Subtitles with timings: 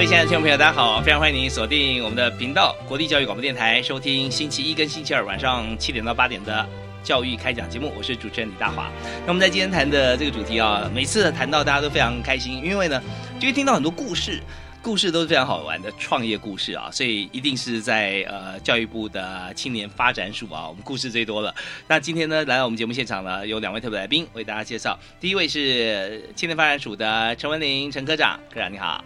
[0.00, 0.98] 各位亲爱的听众朋友，大家好！
[1.02, 6.66] 非常欢迎您锁定我们的频道——国立教育广播电台，收听星期一跟星期二晚上七点到八点的
[7.02, 7.92] 教育开讲节目。
[7.94, 8.90] 我是主持人李大华。
[9.26, 12.98] 那我们在今天谈的这个主题啊，每次谈到大家都非常开心，因为呢，
[13.38, 14.40] 就会听到很多故事，
[14.80, 21.54] 故事都是非常好玩的创业故事啊，所以一定是在呃教育部的青年发展署啊，我们故事最多了。
[21.86, 24.98] 那今天呢，来到我们节目现场呢，有两位特别来宾为大家介绍。
[25.20, 29.04] 第一位是青年发展署的陈文玲陈科长，科长你好。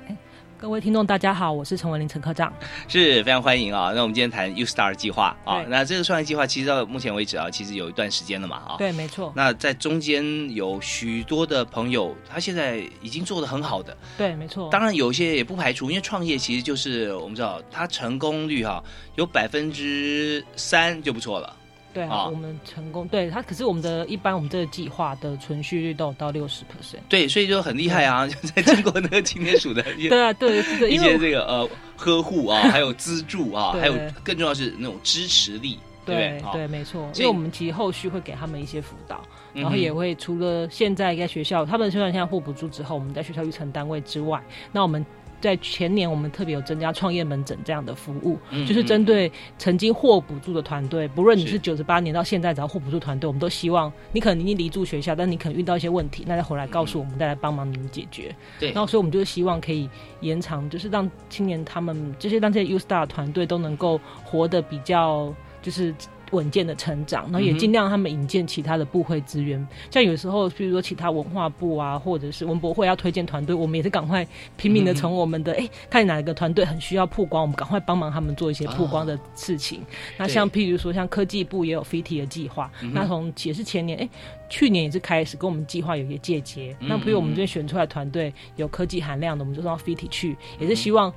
[0.56, 2.52] 各位听众，大家好，我是陈文林陈科长，
[2.88, 3.92] 是非常欢迎啊。
[3.94, 8.76] 那我们今天谈 U Star 计划啊，那这个创业计划其实到目前为止啊，其实有一段时间了嘛啊。
[8.78, 9.32] 对，没错。
[9.36, 13.94] 那在中间有许多的朋友，他现在已经做的很好的。
[14.16, 14.70] 对，没错。
[14.70, 18.82] 当然有一些也不排除，因为创业其实就是我们知道，它成功率哈
[19.16, 21.56] 有百分之三就不错了。
[21.94, 26.98] 对啊，我们成功对他，可是我们的一般我们这个计划的存续率都有到六十 percent。
[27.08, 28.26] 对，所以就很厉害啊！
[28.26, 30.58] 就 在经过那个青年署的 对啊，对
[30.90, 37.08] 一些这个呃呵护啊， 还有资助啊，还有更重要是那种支持力，对对，没错。
[37.14, 44.42] 所以我们其实后续会给他们一些辅导，然后也会除了现在在学校，他们虽然现在获补助之后，我们在学校育成单位之外，
[44.72, 45.06] 那我们。
[45.44, 58.34] 在前年，我们特别有增加创业门诊这样的服务，就是针对曾经获补助的团队，不论你是九十八年到现在只要获补助团队，我们都希望你可能已经离住学校，但你可能遇到一些问题，那再回来告诉我们，再来帮忙你们解决。
[58.58, 59.86] 对，然后所以我们就是希望可以
[60.20, 65.94] 延长，就是让青年他们这些让这些 U Star 团队都能够活得比较就是。
[66.30, 74.26] 稳健的成长，然后也尽量他们引荐其他的部会资源，像有时候，比如说其他文化部啊，或者是文博会要推荐团队，我们也是赶快
[74.56, 79.80] 拼命的从我们的哎，看哪个团队很需要曝光，我们赶快帮忙他们做一些曝光的事情。
[80.16, 84.08] 那像譬如说，像科技部也有 FIT 的计划，那从也是前年哎，
[84.48, 86.76] 去年也是开始跟我们计划有一些借接。
[86.80, 91.12] 那比如我们这边选出来团队有科技含量的，我们就到 FIT 去，也是希望。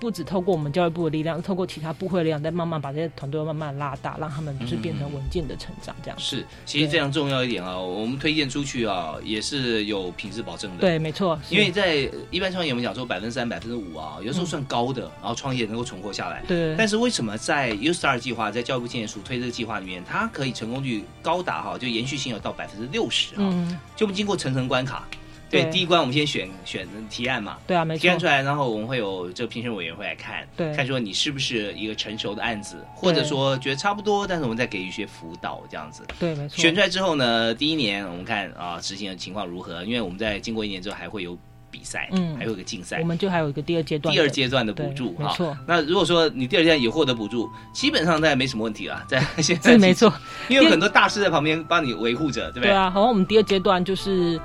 [0.00, 6.44] 不止透过我们教育部的力量，透过其他部会力量，再慢慢把这些团队慢慢拉大，让他们就是变成稳健的成长，这样是。
[6.64, 10.78] 其实非常重要一点啊，我们推荐出去啊，也是有品质保证的。
[10.78, 11.38] 对，没错。
[11.50, 16.44] 因为在一般创业，我们讲说百分之三、百分之五啊，有时候算高的，然后创业能够存活下来。
[16.46, 16.76] 对。
[16.76, 23.78] 但是为什么在 U Star 计划，在教育部青年署推这个计划里面，它可以成功率高达哈，就延续性有到百分之六十啊？
[23.96, 25.08] 就我们经过层层关卡。
[25.50, 28.02] 对，第一关我们先选选提案嘛，对啊，没错。
[28.02, 36.02] 提案出来，然后我们会有这个评审委员会来看，对，看说你是不是一个成熟的案子，或者说觉得差不多，但是我们再给予一些辅导这样子。
[36.18, 36.60] 对，没错。
[36.60, 41.36] 选出来之后呢，第一年我们看啊执行的情况如何，因为我们在经过一年之后还会有
[41.70, 45.56] 比赛，嗯，还有一个竞赛，我们就还有一个第二阶段，第二阶段的补助，没错。
[45.66, 50.12] 那如果说你第二阶段也获得补助，基本上大家没什么问题了，在现在 没错，
[50.48, 52.68] 因为有很多大师在旁边帮你维护着，对不对？
[52.68, 54.38] 对啊，好像我们第二阶段就是。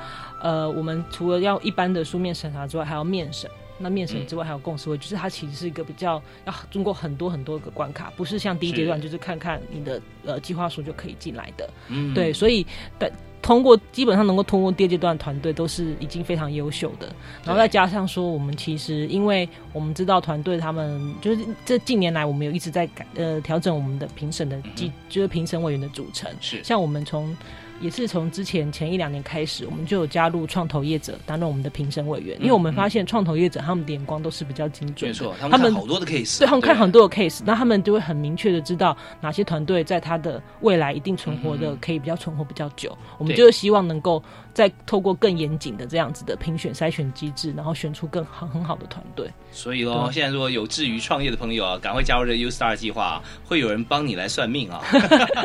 [0.44, 3.50] 呃，我们除了要一般的书面审查之外，还要面审。
[3.80, 11.68] 那面审之外还有共识会，就是它其实是一个比较要经过很多很多个关卡，不是像第一阶段就是看看你的呃计划书就可以进来的。
[11.88, 12.66] 嗯，对，所以
[13.00, 13.12] 的
[13.42, 17.14] 通过基本上能够通过第二阶段团队都是已经非常优秀的。
[17.44, 26.32] 然后再加上说，我们其实因为我们知道团队他们就是这近年来我们有一直在改呃调整我们的评审的机，就是评审委员的组成。
[26.40, 27.36] 是像我们从
[27.84, 44.24] 也是从之前前一两年开始，我们就有加入创投业者担任我们的评审委员，因为我们发现创投业者他们的眼光都是比较精准，没错，他们看好多的 case，对，他们看很多的 case，那他们就会很明确的知道哪些团队在他的未来一定存活的可以比较存活比较久，我们就是希望能够。
[44.54, 49.30] 再透过更严谨的这样子的评选筛选机制，然后选出更好很好的团队。
[49.52, 54.82] 所以哦，现在如果有志于创业的朋友啊，赶快加入这 U Star 计划，会有人帮你来算命啊。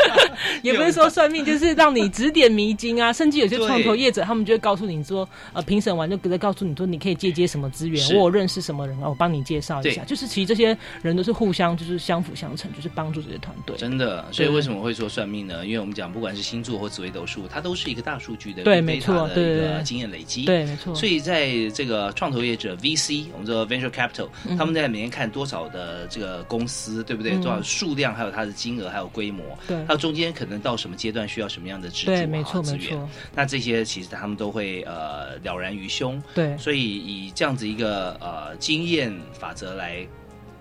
[0.63, 10.05] 也不是说算命，就是让你指点迷津啊，甚至有些对创投业者，他们就会告诉你说，呃，评审完就直接告诉你说，你可以借接什么资源，我有认识什么人啊，我帮你介绍一下。
[10.05, 13.77] 就是其实这些人都是互相就是相辅相成，就是帮助这些团队。
[13.77, 15.67] 真的，所以为什么会说算命呢？
[15.67, 20.45] 因为我们讲，不管是星座或紫微斗数，它都是一个大数据的对错的一个对经验累积。
[20.45, 20.95] 对，没错。
[20.95, 27.33] 所以在这个创投业者 VC，我们说 venture capital，、嗯他们在每年看多少的这个公司，对不对？
[27.37, 32.91] 嗯多少数量，还有它的金额，还有规模，对还有中间可能到什么阶段需要什么样的支柱对，啊没错，资源。
[32.91, 40.07] 没错，那这些其实他们都会呃了然于胸，对，所以以这样子一个呃经验法则来。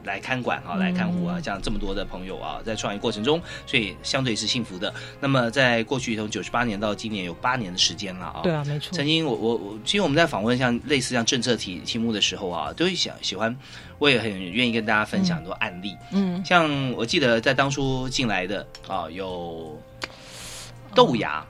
[0.03, 4.93] 来看管啊，嗯来看护啊，这样这么多的朋友啊，在创业过程中，所以相对是幸福的。
[5.19, 9.05] 那么在过去从九十八年到今年有八年的时间了啊，对啊，没错曾。
[9.05, 13.55] 经我我我，其实我们在访问像类似像政策题题目的时候啊，都会想喜欢，
[13.99, 15.95] 我也很愿意跟大家分享很多案例。
[16.11, 19.81] 嗯，像我记得在当初进来的啊，有
[20.93, 21.45] 豆芽、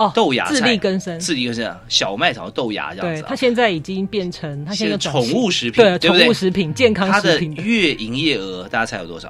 [0.00, 1.20] 哦，豆芽菜自力更生。
[1.20, 3.26] 自力更生啊，小麦炒豆芽这样子、啊。
[3.26, 9.28] 对它现在已经变成，它现在宠物食品对对不对宠物食品、健康食品的月营业额大家猜有多少？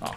[0.00, 0.10] 啊，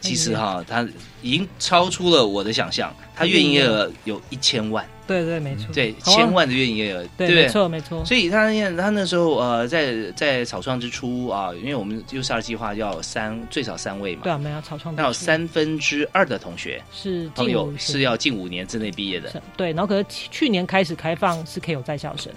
[0.00, 0.84] 其实哈，它
[1.22, 7.42] 已经超出了我的想象，它月营业额有一千万，对对，没错，对，千万的月营业额，对，不对。
[7.42, 7.48] 没？
[7.48, 19.42] 错没错，所以他那他那时候呃，在在草创之初啊，因为我们 U 二计划要有三最少三位嘛，对啊，没有草创，那有三分之二的同学是朋友是要近五年之内毕业的。
[19.56, 22.32] 对，然后可是去去年开始开放是可以有在校生，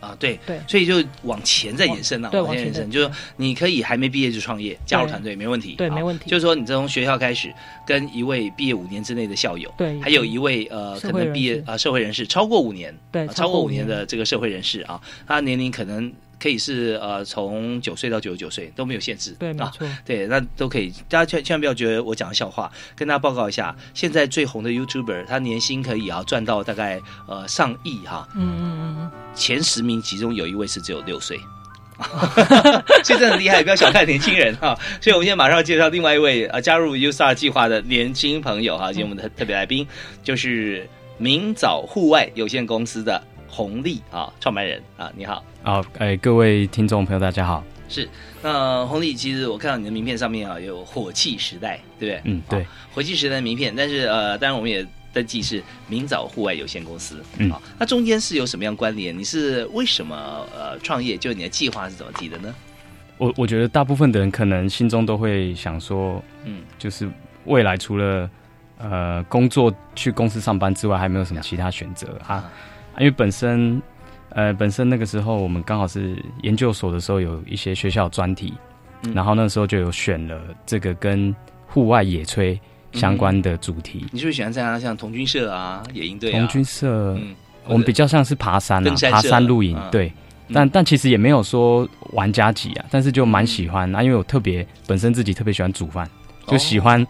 [0.00, 0.58] 啊，对对。
[0.66, 6.28] 所以就往前再延伸了，往前延伸，就是你可以还没毕业就创业，加入团队没问题，对没问题。
[6.28, 7.52] 就是说你从学校开始，
[7.86, 19.70] 跟一位毕业五年之内的校友，对还有一位呃可能毕业啊社会人士超过五年，对啊超过五年的这个社会人士啊，他年龄可能可以是呃从九岁到九十九岁都没有限制，对，没啊。
[19.72, 31.38] 错，对，那都可以，大家千千万不要觉得我讲的笑话，跟大家报告一下，现在最红的 YouTuber，他年薪可以啊赚到大概呃上亿哈，嗯嗯嗯前十名其中有一位是只有六岁。
[33.04, 34.74] 所以真的很厉害，不要小看年轻人哈。
[35.02, 39.86] 所以我们现在马上要介绍另外一位呃加入 U STAR 计划的年轻朋友哈，今天我们的特特别来宾
[40.24, 40.88] 就是
[41.18, 45.44] 明早户外有限公司的洪利啊创办人啊，你好。
[45.62, 47.62] 好，哎，各位听众朋友，大家好。
[47.88, 48.08] 是，
[48.40, 52.20] 那红利，其实我看到你的名片上面啊有火器时代，对不对？
[52.24, 59.18] 嗯，对好，火器时代的名片，但是呃，当然我们也登记是明早户外有限公司，嗯好，那中间是有什么样关联？
[59.18, 61.16] 你是为什么呃创业？
[61.16, 62.54] 就你的计划是怎么提的呢？
[63.18, 67.10] 我我觉得大部分的人可能心中都会想说，嗯，就是
[67.46, 68.30] 未来除了
[68.78, 72.36] 呃工作去公司上班之外，还没有什么其他选择啊？
[72.36, 72.52] 啊
[73.00, 73.80] 因为本身
[74.28, 78.52] 呃本身那个时候我们刚好是研究所的时候有一些学校专题，
[79.04, 81.34] 嗯然后那时候就有选了这个跟
[81.66, 82.58] 户外野炊
[82.92, 84.06] 相关的主题。
[84.12, 86.38] 你是不是喜欢参加像童军社啊、野营队啊？
[86.38, 87.34] 童军社，嗯，
[87.66, 90.12] 我们比较像是爬山啊，山爬山露营，嗯对。
[90.52, 96.10] 但但其实也没有说玩家级啊，但是就蛮喜欢啊，因为我特别本身自己特别喜欢煮饭，
[96.48, 97.06] 就喜欢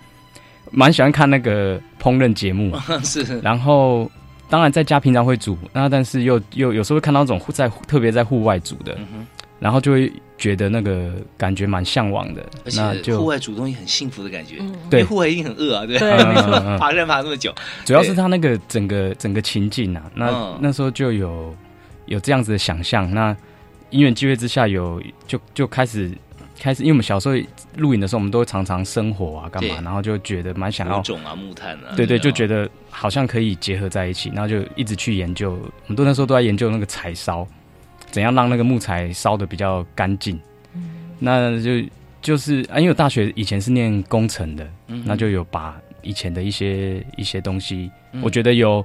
[0.70, 4.10] 蛮喜欢看那个烹饪节目， 哦是然后
[4.50, 9.26] 当然在家平常会煮，那但是又又有时候会看到那种在特别在户外煮的，嗯，
[9.60, 14.56] 然后就会觉得那个感觉蛮向往的，而那就且户外煮东西很幸福的感觉，
[14.90, 15.00] 对。
[15.00, 15.98] 为户外一定很饿啊，对，
[16.78, 17.54] 爬山爬那么久，
[17.84, 20.58] 主要是他那个整个整个情境啊，那、嗯。
[20.60, 21.54] 那时候就有
[22.06, 23.08] 有这样子的想象。
[23.14, 23.36] 那
[23.90, 26.10] 因缘机会之下有，就就开始
[26.60, 27.34] 开始，因为我们小时候
[27.76, 35.52] 露营的时候，我们都会常常生火啊，干嘛，然后就觉得蛮想要，火种啊、木炭啊，对对，就觉得得好像可以结合在一起，然后就一直去研究。
[35.52, 37.46] 我们都那时候都在研究那个柴烧，
[38.10, 40.38] 怎样让那个木材烧的比较干净。
[41.18, 41.88] 那就
[42.20, 45.02] 就是啊，因为我大学以前是念工程的，嗯。
[45.06, 48.20] 那就有把以前的一些一些东西，嗯。
[48.22, 48.84] 我觉得有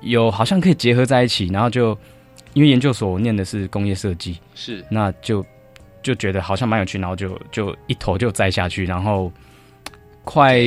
[0.00, 1.96] 有好像可以结合在一起，然后就
[2.54, 4.84] 因为研究所我念的是工业设计，是。
[4.88, 5.44] 那就
[6.02, 9.30] 就觉得好像蛮有趣，然后就就一头就栽下去，然后
[10.24, 10.58] 快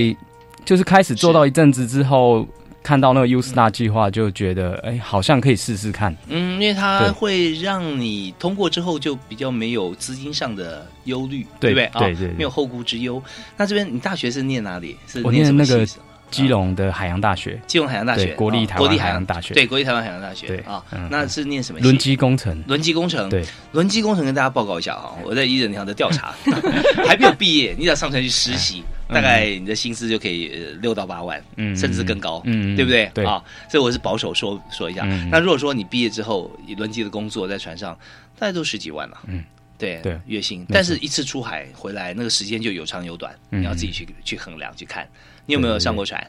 [0.66, 2.48] 就是开始做到一阵子之后，
[2.82, 6.16] 看到那个 U Star 计划，就觉得哎、好像可以试试看。
[6.28, 11.86] 嗯，因为它会让你通过之后就比较没有资金上的忧虑，对不对？
[11.86, 13.22] 啊对对对没有后顾之忧。
[13.58, 14.98] 那这边你大学是念哪里？
[15.08, 15.98] 是我念那个系
[16.34, 17.60] 基隆的海洋大学。
[17.68, 19.54] 基隆海洋大学，国立啊台湾国立海洋大学。
[19.54, 21.08] 对国立台湾海洋大学对啊嗯。
[21.12, 21.80] 那是念什么？
[21.82, 26.34] 轮机工程，轮机工程，对，轮机工程跟大家报告一下啊，我在一人银行的调查，
[27.08, 33.10] 还没有毕业，你只要上船去实习，大概你的薪资就可以呃六到八万，嗯甚至更高，嗯对不对？
[33.13, 33.25] 对。
[33.25, 35.04] 啊，这我是保守说说一下。
[35.06, 37.98] 嗯那如果说你毕业之后以轮机的工作在船上，
[38.40, 39.44] 大概都十几万了，嗯，
[39.78, 40.20] 对对。
[40.25, 45.08] 月薪，但是一次出海回来，那个时间就有长有短，嗯你要自己去去衡量去看。
[45.46, 46.26] 你有没有上过船？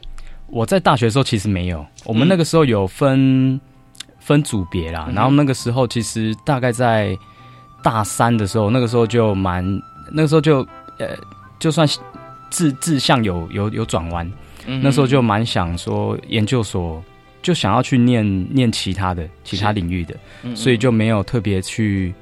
[0.47, 3.61] 我在大学的时候其实没有，我们嗯那个时候有分
[4.19, 7.17] 分组别啦，然后那个时候其实大概在
[7.83, 9.65] 大三的时候，那个时候就蛮，
[10.13, 10.67] 那个时候就
[10.99, 11.17] 呃，
[11.59, 11.87] 就算
[12.51, 14.31] 志志向有有有转弯，
[14.67, 17.03] 嗯那时候就蛮想说研究所。
[17.45, 22.15] 就想要去念念其他的其他领域的，嗯所以就没有特别去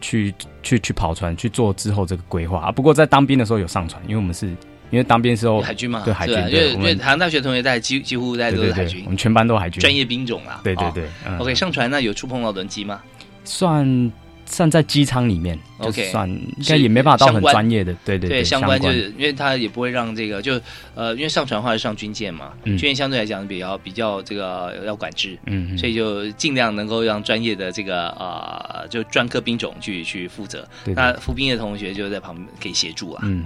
[0.00, 2.70] 去去去跑船去做之后这个规划啊。
[2.70, 4.56] 不过在当兵的时候有上船，因为我们是
[4.90, 10.54] 因为当兵的时候海军嘛，对海军因为因为台湾大学同学在几几乎在都是海军我们全班都是海军专业兵种啦。
[10.54, 13.00] 哦对对对、嗯 OK，上船那有触碰到轮机吗？
[13.44, 14.12] 算
[14.46, 18.78] 算在机舱里面 OK，算应该也没办法到很专业的，对对对，相关。
[18.78, 20.60] 关就是因为他也不会让这个就
[20.94, 22.76] 呃，因为上船的话是上军舰嘛，嗯。
[22.76, 25.78] 军舰相对来讲比较比较这个要管制，嗯，嗯。
[25.78, 30.68] 所以就尽量能够让专业的这个呃就专科兵种去去负责。
[30.84, 30.96] 对对。
[30.96, 33.22] 那服兵役的同学就在旁边可以协助啊。
[33.24, 33.42] 嗯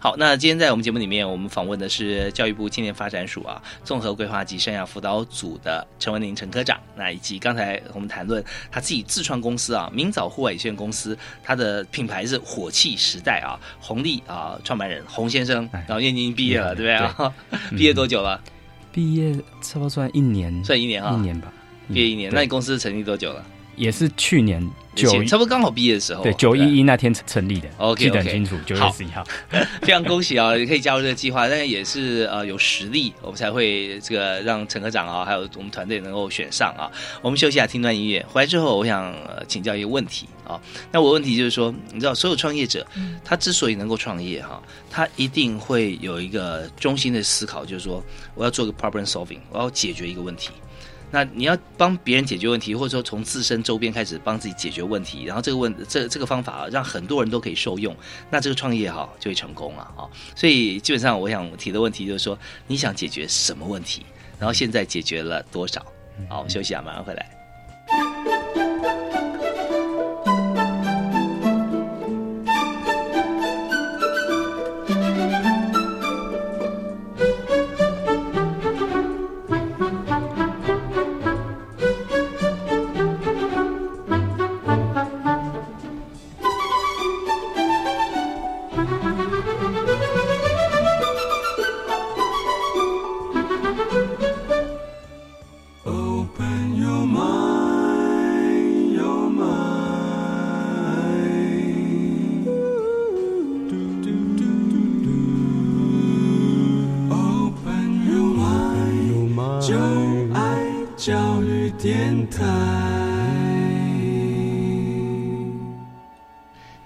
[0.00, 15.84] 好，那今天在我们节目里面，我们访问的是教育部青年发展署啊综合规划及生涯辅导组的陈文林陈科长，那以及刚才我们谈论他自己自创公司啊明早户外有限公司，他的品牌是火气时代啊，红利啊创办人洪先生，哎。
[15.86, 17.26] 然后因为您毕业了，对对不对。
[17.26, 17.34] 啊？
[17.76, 18.40] 毕业多久了？
[18.90, 21.14] 毕业差不多算一年，算一年啊。
[21.16, 21.52] 一年吧，
[21.88, 23.44] 毕业一年，那你公司成立多久了？
[23.76, 29.24] 也是去年九差不多刚好毕业的时候，对九一一那天成成立的 OK，记得很 OK 清楚，九月好十一号，
[29.80, 36.92] 非常恭喜啊，也可以加入这个计划，但是也是呃有实力，我们才会这个让陈科长啊，还有我们团队能够选上啊。
[37.22, 40.60] 我们休息一下，听段音乐，回来之后，我想、呃、请教一个问题啊。
[40.90, 42.86] 那我问题就是说，你知道，所有创业者
[43.24, 50.50] 他之所以能够创业哈、他一定会有一个中心的思考，就是说我要做个 problem solving，我要解决一个问题。
[51.12, 57.94] 那你要帮别人解决问题，或者说从自身周边开始帮自己解决问题，然后这个问这这个方法，让很多人都可以受用，
[58.30, 60.08] 那这个创业哈就会成功了啊。
[60.34, 64.06] 所以基本上我想提的问题就是说，你想解决什么问题，
[64.38, 65.84] 然后现在解决了多少？
[66.28, 67.30] 好，休息啊，马上回来。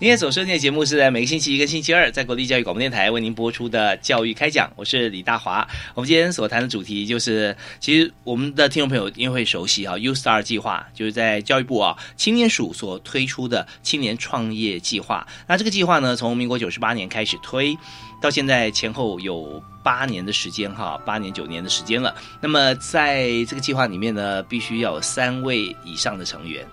[0.06, 5.66] 今天所收听的节目是在每个星期一跟星期二，在国立教育广播电台为您播出的教育开讲，我是李大华。
[5.96, 15.26] 我们今天所谈的主题就是，其实我们的听众朋友应该会熟悉啊，U Star 计划就是在教育部啊青年署所推出的青年创业计划。
[15.48, 17.76] 那这个计划呢，从民国九十八年开始推，
[18.22, 22.14] 到现在前后有八年的时间哈，八年九年的时间了。
[22.40, 26.64] 那么在这个计划里面呢，必须要有三位以上的成员。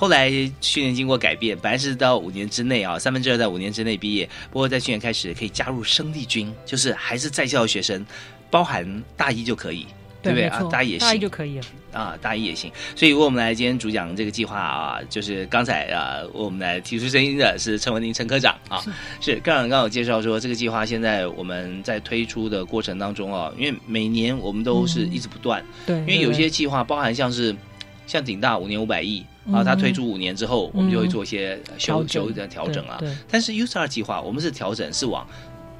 [0.00, 0.30] 后来
[0.62, 4.26] 去年经过改变，本来是到五年之内啊，三分之二在五年之内毕业。
[4.50, 8.02] 不过在去年开始可以加入生力军，就是还是在校的学生，
[8.50, 9.86] 包含大一就可以，
[10.22, 10.62] 对不对啊？
[10.72, 11.64] 大一也大一行就可以了。
[11.92, 12.72] 啊，大一也行。
[12.96, 18.82] 所以，为我们来今天主讲这个计划啊，就是刚才啊，我们来提出声音的是陈文林陈科长啊，
[19.20, 27.54] 是科长刚刚有介绍说，这个计划现在我们在推出的过程当中啊，因为每年我们都是一直不断，对，因为有些计划包含像是
[28.10, 29.20] 像鼎大五年五百亿
[29.52, 33.00] 啊，嗯它推出五年之后，我们就会做一些修修的调整啊。
[33.30, 35.24] 但是 U Star 计划，我们是调整是往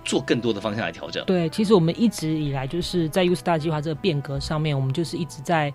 [0.04, 1.24] 做更多的方向来调整。
[1.26, 5.74] 对，其实我们一直以来就是在 U Star 计划这个变革上面，我们就是一直在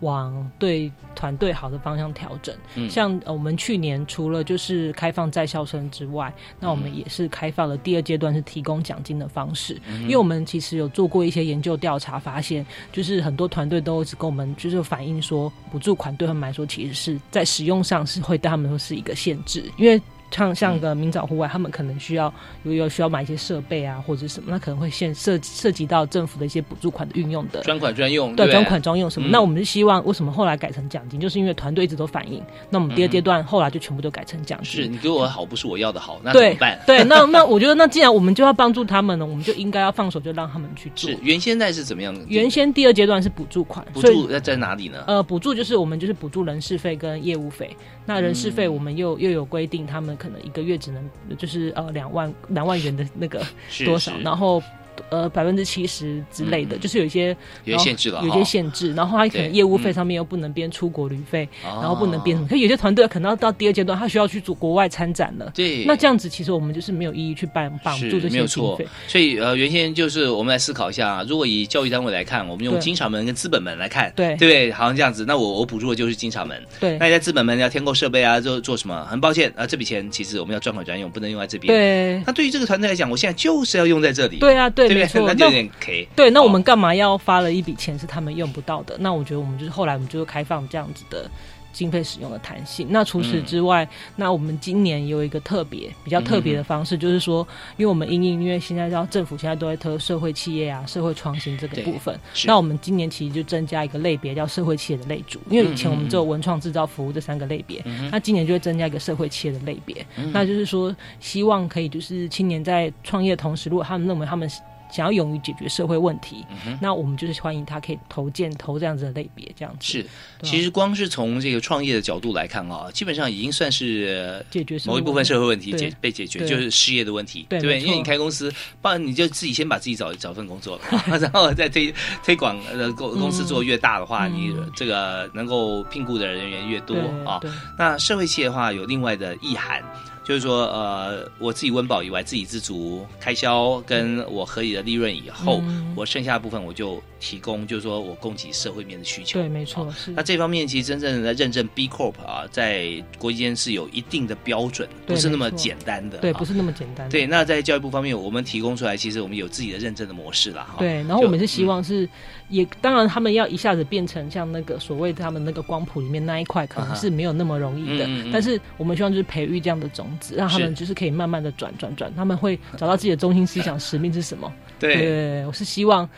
[0.00, 2.54] 往对团队好的方向调整。
[2.76, 9.80] 嗯像呃我们去年除了就是开放在校生之外，那我们也是开放了第二阶段是提供奖金的方式。
[9.88, 20.00] 嗯因为我们其实有做过一些研究调查，发现就是很多团队都一直跟我们就是反映说，补助款对他们来说其实是在使用上是会对他们说是一个限制，因为。
[20.30, 22.32] 像像个明早户外，他们可能需要
[22.64, 29.28] 有有需要买一些设备啊，或者什么，那可能会现涉涉及到政府的一些补助款的运用的专款专用，对专款专用什么。
[29.28, 34.82] 嗯那我们是希望为什么后来改成奖金，就是因为团队一直都反映，那我们第二阶段后来就全部都改成奖金。
[34.82, 36.78] 是你给我的好不是我要的好，那怎么办？
[36.86, 41.18] 对，那 那我觉得那既然我们就要帮助他们呢，我们就应该要放手就让他们去做是。
[41.22, 42.20] 原先在是怎么样的？
[42.28, 45.04] 原先第二阶段是补助款，补助在在哪里呢？
[45.06, 47.76] 呃，补助就是我们就是补助人事费跟业务费。
[48.08, 48.74] 那人事费嗯。
[48.74, 53.44] 我们又、又有规定，他们可能一个月只能就是呃两万两万元的那个
[53.84, 54.62] 多少是，然后
[55.10, 65.50] 呃百分之七十之类的，嗯就是有一些有些限制了有一些限制，然后他可能业务费嗯上面又不能编出国旅费，然然后不能编什么，可有些团队可能要到第二阶段，他需要去做国外参展了。
[65.54, 68.76] 对，那这样子，其实我们就是没有意义去办绑是住这没有错。
[68.76, 72.80] 些经费。，所以呃，原先就是我们来思考一下，如果以教育单位来看，我们用对。
[72.80, 74.36] 经常门跟资本门来看，对。
[74.36, 74.72] 对不对？
[74.72, 76.96] 好像这样子，那我我补助的就是经常门，对。
[76.98, 79.04] 那你在资本门要添购设备啊，做做什么？
[79.10, 82.22] 很抱歉啊，这笔钱其实我们要专款专用，不能用在这边。，对。
[82.26, 85.02] 那对于这个团队来讲，我现在就是要用在这里，对啊，对，对？
[85.02, 85.26] 没错。
[85.26, 86.08] 那就有那点 K。
[86.16, 88.96] 对，那我们干嘛要发了一笔钱是他们用不到的？
[88.98, 91.30] 那我觉得我们就是后来我们就开放这样子的
[91.70, 92.88] 经费使用的弹性。
[92.90, 114.50] 那除此之外，那我们今年有一个特别比较特别的方式，就是说，因为我们因应因为现在要政府现在都在推社会企业啊、社会创新这个部分，那我们今年其实就增加一个类别叫社会企业的类组，因为以前我们只有文创制造服务这三个类别，嗯那今年就会增加一个社会企业的类别，那就是说希望可以就是青年在创业的同时，如果他们认为他们
[114.90, 119.86] 想要勇于解决社会问题，嗯那我们就是欢迎他可以投建投这样子的类别，这样子。
[119.86, 120.06] 是，
[120.42, 127.60] 其实光是从这个创业的角度来看啊，基本上已经算是解决某一部分社会问题解被解决，就是失业的问题，不对？
[127.60, 131.92] 对因为你开公司，不然你就自己先把自己找找份工作，然后再推
[132.24, 137.38] 推广呃公公司做越大的话，嗯你这个能够聘雇的人员越多啊。
[137.40, 139.82] 对那社会企业的话有另外的意涵。
[140.28, 149.40] 就是说，呃，我自己温饱以外，自给自足，开销跟我合理的利润以后，嗯我剩下的部分我就提供，就是说我供给社会面的需求。
[149.40, 156.18] 对，没错那这方面其实真正的认证 B Corp 啊，在国际间是有一定的标准，不是那么简单的。
[156.18, 157.08] 对，啊不是那么简单。
[157.08, 157.26] 对。
[157.26, 160.62] 那在教育部方面，我们提供出来，其实我们有自己的认证的模式了。
[160.62, 162.06] 哈对，然后我们是希望是，
[162.48, 168.06] 也当然他们要一下子变成像那个所谓他们那个光谱里面那一块，可能是没有那么容易的。
[168.06, 174.52] 嗯嗯嗯但是我们希望就是培育这样的种子，让他们就是可以慢慢的转转转，他们会找到自己的中心思想、使命是什么。
[174.78, 176.08] 对对，我是希望。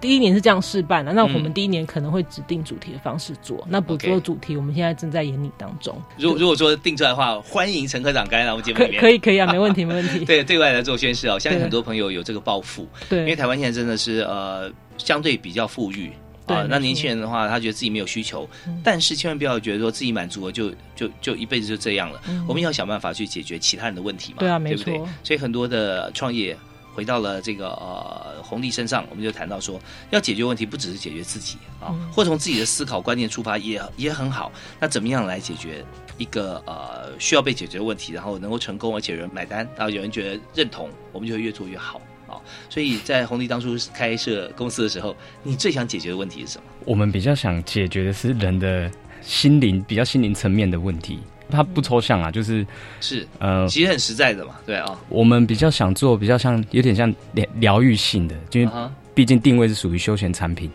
[0.00, 3.62] 第一年是这样试办的，那我嗯们第一年可能会指定主题的方式做。
[3.68, 5.94] 那捕捉主题，我们现在正在演拟当中。
[6.16, 9.00] 如如果说定出来的话，欢迎陈科长刚才来我们节目可里面。
[9.02, 10.20] 可以可以啊，没问题没问题。
[10.24, 14.72] 对对外来做宣示哦，相信很多朋友有这个抱负，对因为台湾现在真的是呃
[15.04, 16.12] 相对比较富裕。
[16.46, 22.20] 啊，那年轻人的话，他觉得自己没有需求，嗯但是千万不要觉得说自己满足了就就就一辈子就这样了。
[22.26, 25.08] 嗯我们要想办法去解决其他人的问题嘛，对啊没不对错？
[25.22, 26.56] 所以很多的创业
[26.92, 34.50] 回到了这个呃红利身上，我们就谈到说，要解决问题不只是解决自己啊，嗯或从自己的思考观念出发也也很好。
[34.80, 35.84] 那怎么样来解决
[36.18, 42.00] 一个呃需要被解决的问题，然后能够成功，而且有人买单，然后有人觉得认同，我们就会越做越好。
[42.30, 46.64] 啊，所以在红利当初开设公司的时候，你最想解决的问题是什么？
[46.84, 48.90] 我们比较想解决的是人的
[49.20, 51.18] 心灵比较心灵层面的问题，
[51.50, 52.66] 它不抽象啊，就是
[53.00, 58.72] 是，呃，其实很实在的嘛，对啊，我们比较想做比较像有点像疗疗愈性的，因为
[59.14, 60.70] 毕竟定位是属于休闲产品。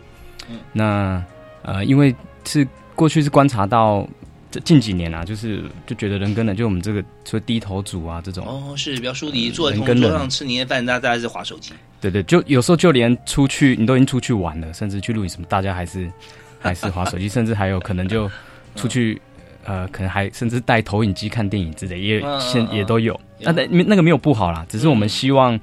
[0.48, 1.24] 嗯那
[1.62, 2.14] 呃，因为
[2.44, 4.06] 是过去是观察到
[4.50, 16.10] 这近几年啊，就是就觉得人跟人，就我们这个说低头族啊这种，哦，是比较疏离，坐在人跟人同桌上吃年夜饭，大大家是划手机，对对，就有时候就连出去你都已经出去玩了，甚至去露营什么，大家还是
[16.60, 18.30] 还是划手机，甚至还有可能就
[18.74, 19.20] 出去。
[19.68, 22.76] 呃，可能还甚至带投影机看电影之类，也嗯现嗯。
[22.76, 23.12] 也都有。
[23.40, 23.50] 有。
[23.50, 25.58] 那那那个没有不好啦，只是我们希望，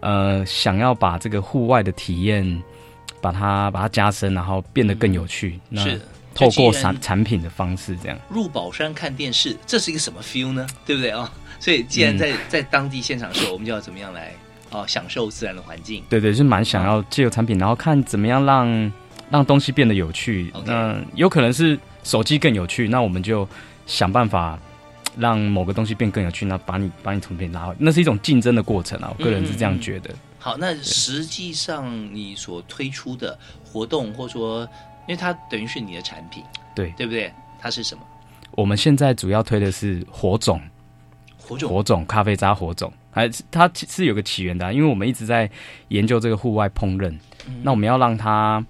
[0.00, 2.62] 呃，想要把这个户外的体验，
[3.20, 5.60] 把它把它加深，然后变得更有趣。
[5.68, 6.00] 那是
[6.34, 8.18] 透过产产品的方式这样。
[8.28, 10.66] 入宝山看电视，这是一个什么 feel 呢？
[10.84, 14.32] 对不对啊、所以既然在、嗯在当地现场的时候，我们就要怎么样来
[14.70, 16.02] 哦、享受自然的环境？
[16.08, 18.92] 对对，是蛮想要借由产品，然后看怎么样让
[19.30, 20.52] 让东西变得有趣。
[20.64, 23.48] 那有可能是手机更有趣，那我们就
[23.86, 24.58] 想办法
[25.16, 29.14] 让某个东西变更有趣，那把你把你从边拉回，那是一种竞争的过程啊。
[29.16, 30.10] 我个人是这样觉得。
[30.40, 34.68] 好，那实际上你所推出的活动，或者说，
[35.06, 36.42] 因为它等于是你的产品，
[36.74, 37.32] 对对不对？
[37.60, 38.02] 它是什么？
[38.52, 40.60] 我们现在主要推的是火种，
[41.36, 45.50] 火种火种咖啡渣火种，还它其是有个起源的啊、因为我们一直在
[45.88, 47.10] 研究这个户外烹饪，
[47.46, 48.64] 嗯那我们要让它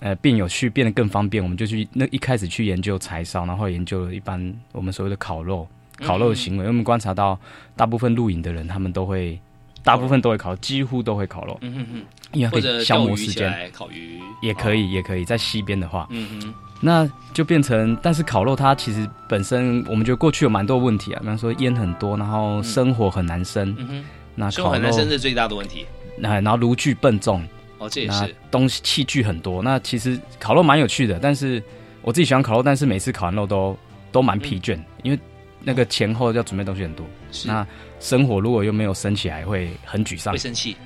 [0.00, 5.66] 呃变有趣，变得更方便，我们就去那一开始去研究柴烧，然后研究了一般我们所谓的烤肉，
[5.98, 7.38] 烤肉的行为，因为我们观察到
[7.76, 9.40] 大部分露营的人，他们都会。
[9.82, 14.20] 大部分都会烤，几乎都会烤肉，嗯哼哼，因为或者可以消磨时间，烤鱼。
[14.42, 14.88] 也可以，哦。
[14.90, 25.86] 也可以在西边的话，嗯哼，那就变成，但是烤肉它其实本身，我们觉得过去有蛮多问题啊，比方说烟很多，然后生火很难生，嗯哼，那生肉很难生是最大的问题。
[26.16, 27.46] 那然后炉具笨重，
[27.78, 28.34] 哦，这也那是。
[28.50, 29.62] 东西器具很多。
[29.62, 31.62] 那其实烤肉蛮有趣的，但是
[32.02, 33.76] 我自己喜欢烤肉，但是每次烤完肉都
[34.12, 35.18] 都蛮疲倦，因为
[35.62, 37.06] 那个前后要准备东西很多。
[37.44, 37.66] 那
[38.00, 40.38] 生火如果又没有升起来，会很沮丧会。
[40.38, 40.76] 生气。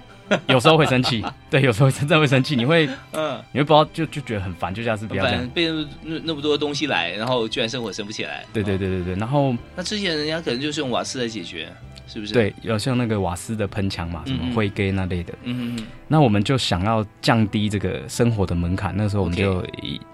[0.48, 5.38] 有时候会生气， 对，有时候真的会生气，你会嗯，你会不知道就就觉得很烦，就下次不要这样。
[5.38, 5.68] 反正被
[6.02, 8.42] 那那么多东西来，然后居然生活升不起来。
[8.50, 11.68] 对对哦，对对对，然后那之前人家可能就是用瓦斯来解决，
[12.06, 19.62] 是不是？，对有像那个瓦斯的喷枪嘛，什嗯嗯么灰给那类的，嗯嗯那我们就想要降低这个生活的门槛，那时候我们就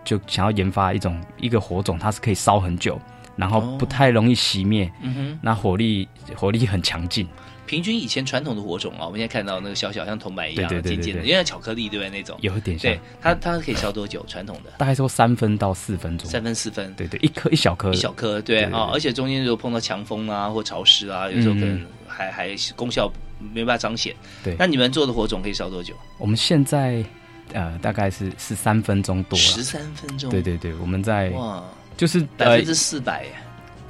[0.05, 3.01] 就想要研发一种一个火种，它是可以烧很久，
[3.37, 5.39] 然后不太容易熄灭，嗯哼。
[5.43, 7.27] 那火力火力很强劲。
[7.67, 12.11] 平均以前传统的火种啊，我们现在看到那个小小像铜板一样对对对尖尖的，对对因为巧克力对不对？
[12.11, 14.25] 那种有一点像对，它它可以烧多久？
[14.27, 16.29] 传统的大概说三分到四分钟。
[16.29, 24.17] 三分四分，对对，一颗一小颗一小颗，对啊，对而且中间如果碰到强风啊或潮湿啊，有时候可能嗯还还功效没办法彰显。
[24.43, 25.95] 对那你们做的火种可以烧多久？
[26.19, 27.05] 我们现在
[27.53, 29.63] 呃大概是是三分钟多十。
[29.63, 30.29] 三分钟。
[30.29, 31.63] 对对对，我们在哇，
[32.01, 33.25] 就是呃百分之四百。
[33.25, 33.31] 耶。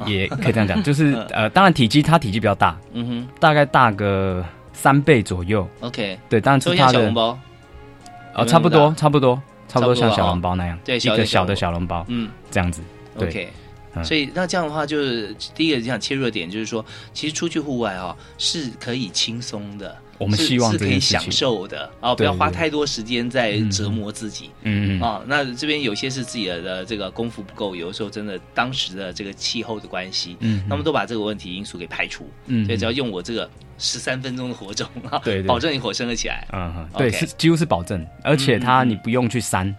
[0.06, 3.28] 也可以这样讲， 就是呃当然体积它体积比较大，嗯哼。
[3.38, 5.68] 大概大个三倍左右。
[5.80, 12.04] ，OK，对，当然抽是它的小笼包，有没哦，差不多差不多差不多像小啊笼包那样，对一一个小的小笼包。
[12.08, 12.30] 嗯。
[12.50, 12.82] 这样子。
[13.18, 13.52] 对，OK。
[13.94, 14.02] 嗯。
[14.02, 23.70] 所以那这样的话，就是第一个想切入的点，就是说，其实出去户外啊是可以轻松的，是我们希望是可以享受的啊，不要花太多时间在嗯。
[23.70, 24.50] 折磨自己。
[24.62, 35.42] 嗯嗯啊，那这边有些是自己的这个功夫不够，有的时候真的当时的这个气候的关系，嗯，那么都把这个问题因素给排除，嗯所以只要用我这个十三分钟的火种啊，对对。
[35.48, 36.46] 保证你火升得起来。
[36.52, 38.90] 嗯哼，对，是几乎是保证，而且它嗯嗯嗯。
[38.90, 39.74] 你不用去删，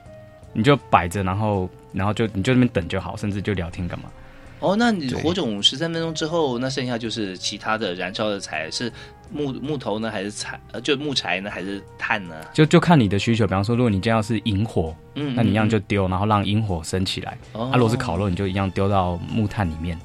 [0.54, 4.06] 你就摆着，然后然后就你就那边等就好，甚至就聊天干嘛？
[4.60, 8.92] 哦，那你火种十三分钟之后，那剩下就是其他的燃烧的材是
[9.32, 10.60] 木木头呢，还是柴？
[10.72, 12.36] 呃，就木材呢，还是炭呢？
[12.54, 17.38] 就就看你的需求，比方说，如果你今天要是引火，嗯那你一样就嗯丢，然后让引火升起来。
[17.54, 19.98] 哦啊，如果是烤肉，你就一样丢到木炭里面。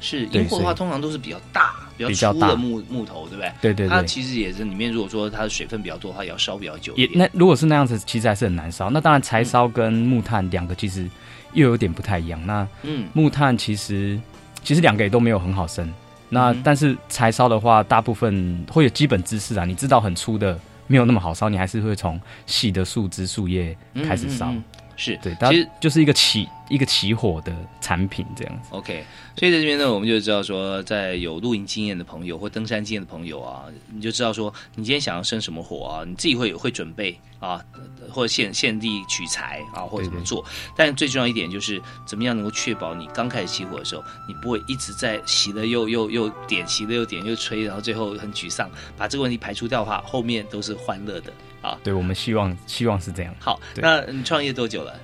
[0.00, 3.50] 是对引火的话，通常都是比较大、比比较粗的木木头，对不对？
[3.62, 7.08] 对对对，它其实也是里面，如果说它的水分比较多的话，也要烧比较久也。
[7.14, 8.90] 那如果是那样子，其实还是很难烧。
[8.90, 11.08] 那当然，柴烧跟木炭两个其实
[11.54, 12.38] 又有点不太一样。
[12.44, 14.20] 那嗯木炭其实
[14.62, 15.90] 其实两个也都没有很好生。
[16.28, 24.50] 那、嗯但是柴烧的话，大部分会有基本知识啊，你知道很粗的没有那么好烧，你还是会从细的树枝树叶开始烧。
[24.50, 24.64] 嗯嗯嗯
[24.96, 28.68] 是，对，其实就是一个起一个起火的产品这样子。
[28.70, 29.04] OK，
[29.36, 37.80] 所以在这边呢，我们就知道说，在有露营经验的朋友或登山经验的朋友啊，你就知道说，你今天想要生什么火啊，你自己会会准备啊，呃
[38.10, 40.44] 或者现现地取材啊，或者怎么做。
[40.76, 48.70] 但最重要一点就是，怎么样能够确保你刚开始起火的时候，你不会一直在熄了又又又点，熄了又点又吹，然后最后很沮丧。
[48.96, 51.32] 把这个问题排除掉的话，后面都是欢乐的
[51.64, 51.78] 啊。
[51.82, 54.94] 对，我们希望希望是这样，好，那你创业多久了？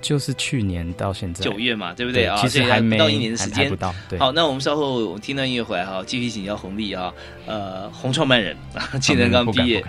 [0.00, 2.36] 就是去年到现在九月嘛，对不对啊？
[2.40, 3.74] 其实还没不到一年的时间不。
[3.74, 3.92] 到。
[4.08, 7.12] 对，好，那我们稍后我们听段音乐回来哈，继续请教红利啊，
[7.46, 9.84] 呃，洪创办人 啊，今年刚毕业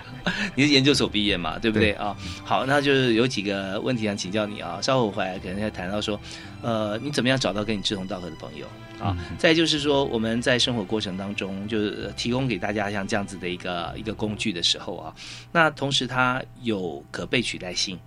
[0.56, 2.18] 你是研究所毕业嘛，对不对对啊？
[2.44, 6.20] 好，那就是有几个问题想请教你啊，稍后回来可能要谈到说，
[6.64, 8.66] 呃，你怎么样找到跟你志同道合的朋友
[9.00, 9.16] 啊？
[9.30, 15.16] 嗯再就是说，我们在生活过程当中，就是呃提供给大家像这样子的一个一个工具的时候啊，
[15.52, 17.98] 那同时它有可被取代性。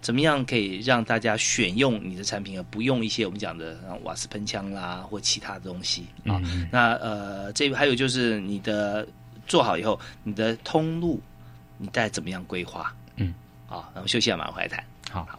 [0.00, 6.42] 怎么样可以让大家选用你的产品，而不用一些我们讲的像瓦斯喷枪啦或其他的东西啊？
[6.44, 9.06] 嗯那呃，这还有就是你的
[9.46, 11.20] 做好以后，你的通路
[11.78, 12.92] 你再怎么样规划？
[13.14, 13.32] 嗯，
[13.68, 14.84] 好，那我们休息一下，马上回来谈。
[15.08, 15.38] 好。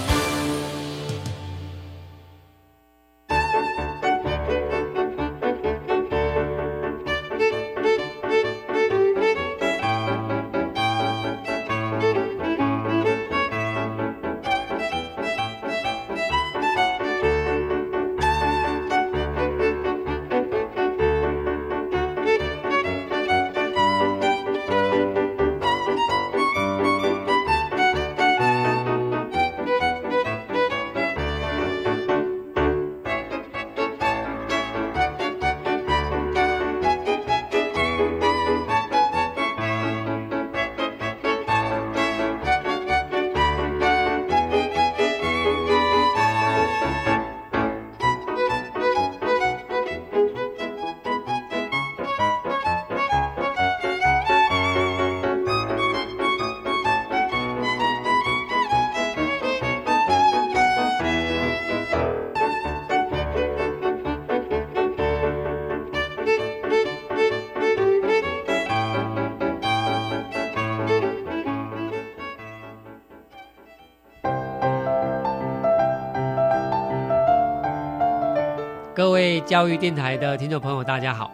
[79.01, 81.31] 各位教育电台的听众朋友，大家好，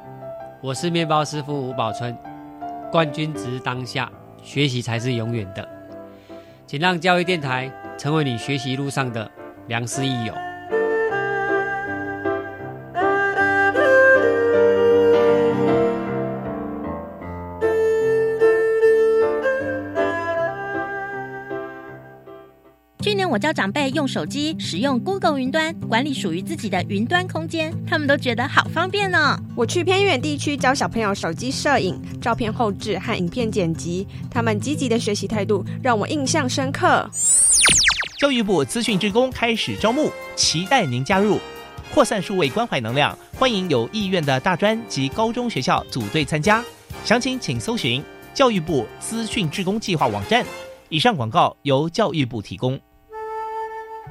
[0.62, 2.18] 我是面包师傅吴宝春。
[2.90, 4.10] 冠军值当下，
[4.42, 5.68] 学习才是永远的。
[6.66, 9.30] 请让教育电台成为你学习路上的
[9.68, 10.34] 良师益友。
[23.38, 29.38] 我教长辈用手机使用 Google 云端管理属于自己的云端空间，他们都觉得好方便哦。
[29.56, 37.08] 我去偏远地区教小朋友手机摄影、照片后置和影片剪辑，他们积极的学习态度让我印象深刻。
[38.20, 41.40] 教育部资讯职工开始招募，期待您加入，
[41.94, 46.66] 扩散数位关怀能量，欢迎有意愿的大专及高中学校组队参加。
[47.06, 50.44] 详情请搜寻教育部资讯职工计划网站。
[50.90, 52.80] 以上广告由教育部提供。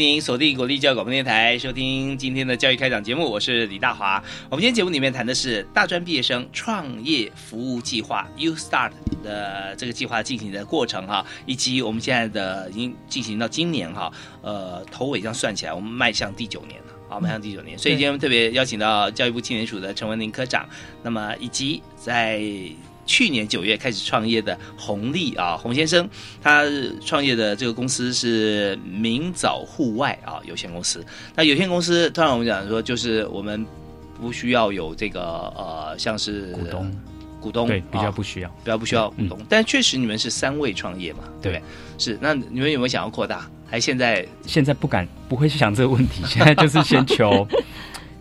[0.00, 4.22] 迎您锁定国立教育广播电台，收听今天的教育开讲节目，我是李大华。
[4.50, 8.90] 我们今天节目里面谈的是大专毕业生创业服务计划 U Start
[9.22, 16.86] 的这个计划进行的过程哈，以及我们现在的已经进行到今年哈，呃头尾这样算起来，我们迈向第九年了。
[17.08, 20.68] 好，迈向第九年，所以今天特别邀请到教育部青年署的陈文林科长，
[21.02, 22.42] 那么以及在
[23.06, 26.08] 去年九月开始创业的洪利啊，洪先生，
[26.42, 26.64] 他
[27.04, 31.04] 创业的这个公司是明早户外啊有限公司。
[31.34, 33.64] 那有限公司，通常我们讲说，就是我们
[34.20, 35.22] 不需要有这个
[35.56, 36.96] 呃，像是股东，
[37.40, 41.62] 股东对比较啊不需要，比较不需要股东，但确实你们是三位创业嘛，对不对？
[41.96, 43.48] 是，那你们有没有想要扩大？
[43.68, 47.46] 还现在现在不敢不会去想这个问题，现在就是先求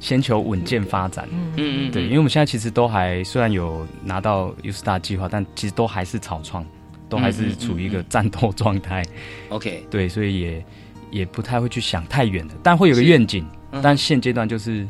[0.05, 1.27] 先求稳健发展。
[1.31, 6.63] 嗯嗯对，因为我们现在其实都还虽然有拿到 U Star 计划，但其实都还是草创，
[7.09, 9.03] 都还是处于一个战斗状态。
[9.49, 10.65] OK，对，所以也
[11.09, 13.43] 也不太会去想太远的，但会有个愿景。
[13.71, 14.87] 嗯但现阶段就是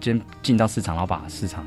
[0.00, 1.64] 先进到市场，然后把市场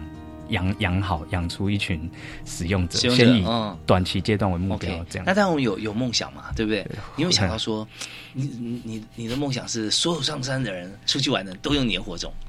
[0.50, 2.10] 养养好，养出一群
[2.44, 5.26] 使用者，使用者先以嗯短期阶段为目标这样。
[5.28, 6.84] 那当然我们有有梦想嘛，对不对？
[7.16, 7.88] 你有想到说，
[8.34, 12.49] 你你你你的梦想是所有上山的人出去玩的都用你的火种啊？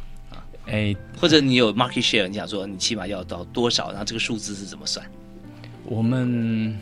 [0.71, 5.05] 哎，或者你有 market share，你想说你起码要到多少，然后这个数字是怎么算？
[5.85, 6.79] 我们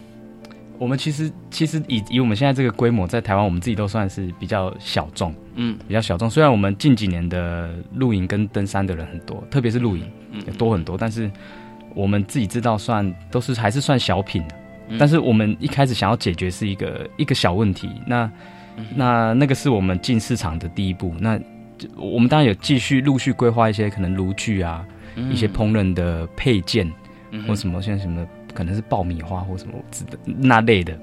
[0.79, 6.29] 我们其实其实以以我们现在这个规模，在台湾我们自己都算是比较小众，嗯，比较小众。
[6.29, 10.05] 虽然我们近几年的露营跟登山的人很多，特别是露营，
[10.59, 11.31] 多很多，但是
[11.94, 14.44] 我们自己知道算都是还是算小品
[14.98, 18.31] 但是我们一开始想要解决是一个一个小问题，那
[18.77, 21.14] 嗯那那个是我们进市场的第一步。
[21.18, 21.44] 那就
[21.96, 24.84] 我们当然有继续陆续规划一些可能炉具啊，
[25.16, 26.90] 嗯一些烹饪的配件，
[27.30, 30.98] 嗯或什么像什么可能是爆米花或什么之的那类的。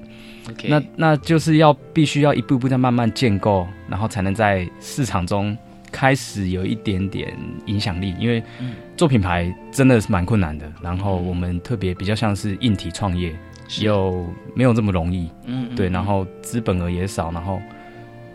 [0.68, 5.56] 那那就是要必须要一步一步在慢慢建构，然后才能在市场中
[5.90, 7.36] 开始有一点点
[7.66, 8.14] 影响力。
[8.18, 13.34] 因为嗯做品牌真的是蛮困难的，然后我们特别比较像是硬体创业，
[13.80, 15.26] 又没有这么容易。
[15.26, 17.60] 对，嗯嗯嗯然后资本额也少，然后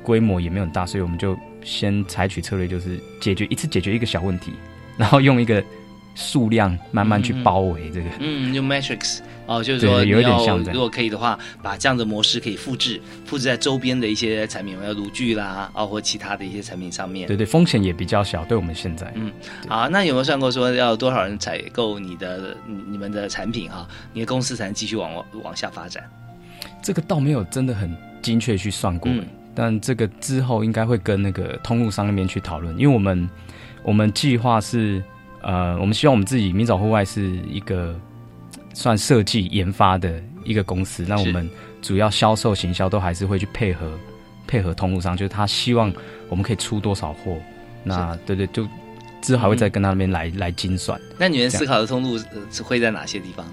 [0.03, 4.51] 规模也没有很大，所以我们就先采取策略，就是解决一次解决一个小问题，
[4.97, 5.63] 然后用一个
[6.15, 8.09] 数量慢慢去包围这个。
[8.19, 17.27] 嗯，用 matrix 哦，就是说对有一点像如果可以的话，把这样的模式可以复制，复制在周边的一些产品，要炉具啦，啊或其他的一些产品上面。
[17.27, 19.11] 对对，风险也比较小，对我们现在。
[19.15, 19.31] 嗯，
[19.67, 25.11] 好，那有没有算过说要多少人采购你的你你们的产品哈、你的公司才能继续往
[25.43, 26.03] 往下发展？
[26.83, 33.29] 这个倒没有真的很精确去算过，嗯但这个之后应该会跟那个通路商那边去讨论，因为我们
[33.83, 35.03] 我们计划是
[35.41, 37.99] 呃，我们希望我们自己明早户外是一个
[38.73, 41.49] 算设计研发的一个公司，那我们
[41.81, 43.91] 主要销售行销都还是会去配合
[44.47, 45.91] 配合通路商，就是他希望
[46.29, 47.37] 我们可以出多少货，
[47.83, 48.67] 那对对，就
[49.21, 50.99] 之后还会再跟他那边来、来精算。
[51.17, 52.19] 那你们思考的通路
[52.63, 53.45] 会在哪些地方？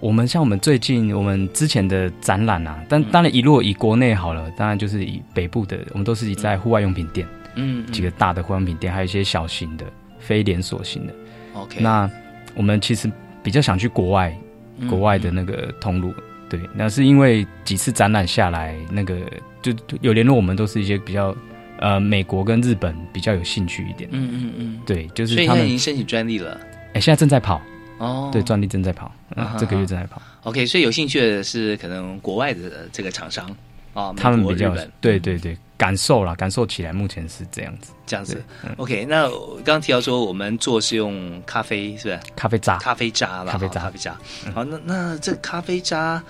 [0.00, 7.92] 我们像我们最近我们之前的展览啊，但当然以如果以国内好了，当然就是以北部的，我们都是以在户外用品店，嗯嗯。
[7.92, 9.84] 几个大的户外用品店，还有一些小型的
[10.18, 11.14] 非连锁型的。
[11.54, 12.10] OK 那
[12.54, 13.10] 我们其实
[13.42, 14.36] 比较想去国外，
[14.78, 16.12] 嗯国外的那个通路，
[16.48, 19.16] 对，那是因为几次展览下来，那个
[19.62, 21.34] 就就有联络我们，都是一些比较
[21.78, 26.58] 呃美国跟日本比较有兴趣一点，嗯嗯嗯，对，就是他们已经申请专利了。
[26.92, 27.60] 哎、现在正在跑，
[27.98, 29.10] 哦对，专利正在跑，
[29.58, 30.20] 这个月正在跑。
[30.44, 33.48] OK，所以有兴趣的是可能国外的这个厂商
[33.94, 38.42] 啊，他们比较对对对感受啦，感受起来目前是这样子，这样子。
[38.64, 42.20] 嗯 OK，那我刚刚提到说我们做是用咖啡，是不是？
[42.36, 44.16] 咖啡渣，咖啡渣啦，咖啡渣咖啡渣。
[44.54, 46.22] 好，那那这咖啡渣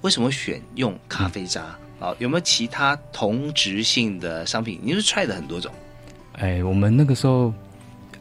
[0.00, 1.64] 为什么选用咖啡渣？
[1.98, 4.80] 好，有没有其他同质性的商品？
[4.82, 5.70] 你是 try 的很多种？
[6.32, 7.52] 哎，我们那个时候，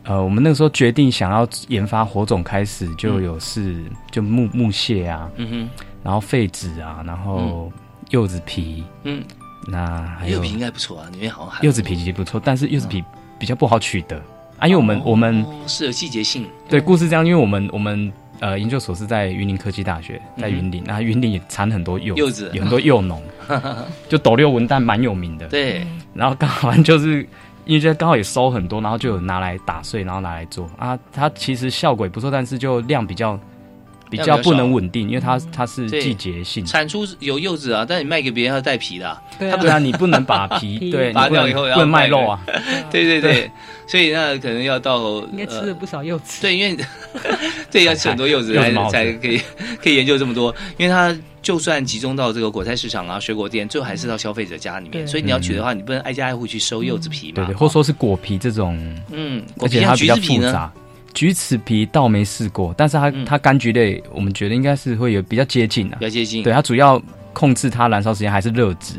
[0.10, 5.70] 呃，我们那个时候决定想要研发火种，开始就有是、就木木屑啊，嗯哼，
[6.04, 7.72] 然后废纸啊，然后
[8.10, 9.24] 柚子皮，嗯，
[9.68, 13.04] 那还有柚皮应该不错啊，里面好像含柚子皮其实不错，但是柚子皮
[13.38, 14.20] 比较不好取得
[14.58, 22.50] 啊，因为我们、我们哦是有季节性，对，故事这样，因为我们我们呃研究所是在云林科技大学，在云林，那、云林也产很多柚柚子。
[22.56, 23.22] 有很多柚农，
[24.10, 25.48] 就斗六文旦蛮有名的。
[25.50, 27.24] 对，然后刚好就是
[27.66, 30.98] 因为这刚好也收很多，然后就有拿来打碎，然后拿来做啊。
[31.12, 33.40] 它其实效果也不错，但是就量比较
[34.10, 36.66] 比较较不能少稳定，因为它它是季节性。
[36.66, 42.42] 产出有柚子啊，但你卖给别人要带皮的啊，对啊，你不能把 皮对，拔掉以后要卖肉啊。
[42.92, 43.52] 对 对对对，
[43.88, 46.42] 所以那可能要到应该吃了呃不少柚子。
[46.42, 46.78] 对，因为
[47.72, 49.40] 对要吃很多柚子才柚子才可以
[49.82, 58.78] 可以研究这么多，因为它就算集中到这个果菜市场啊、水果店，最后还是到消费者家里面，所以你要取的话，你不能挨家挨户去收柚子皮嘛，对对，或者说是果皮这种，
[59.12, 60.72] 嗯，而果皮它比较复杂。
[61.14, 63.26] 橘子皮倒没试过，但是它、嗯。
[63.26, 65.98] 它柑橘类，我们觉得应该是会有比较接近啊。
[66.00, 66.06] 比。
[66.06, 67.02] 较接近，对，它主要
[67.34, 68.96] 控制它燃烧时间还是热值，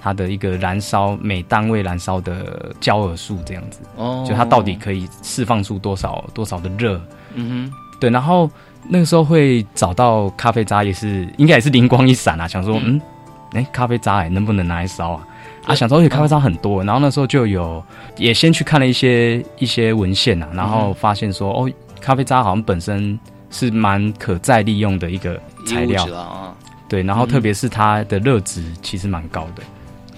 [0.00, 4.24] 它的一个燃烧每单位燃烧的焦耳数这样子，哦。
[4.28, 7.00] 就它到底可以释放出多少多少的热。
[7.34, 7.72] 嗯哼。
[8.00, 8.50] 对，然后
[8.88, 13.00] 那个时候会找到咖啡渣，也是应该也是灵光一闪啊，想说嗯，
[13.54, 15.26] 哎、咖啡渣哎、能不能拿来烧啊？
[15.66, 17.82] 啊，想说有咖啡渣很多，然后那时候就有
[18.16, 23.18] 也先去看了一些一些文献啊，然后发现说哦，咖啡渣好像本身
[23.50, 26.04] 是蛮可再利用的一个，材料。
[26.14, 26.54] 啊啊，
[26.88, 27.28] 对，然后嗯。
[27.28, 29.62] 特别是它的热值其实蛮高的，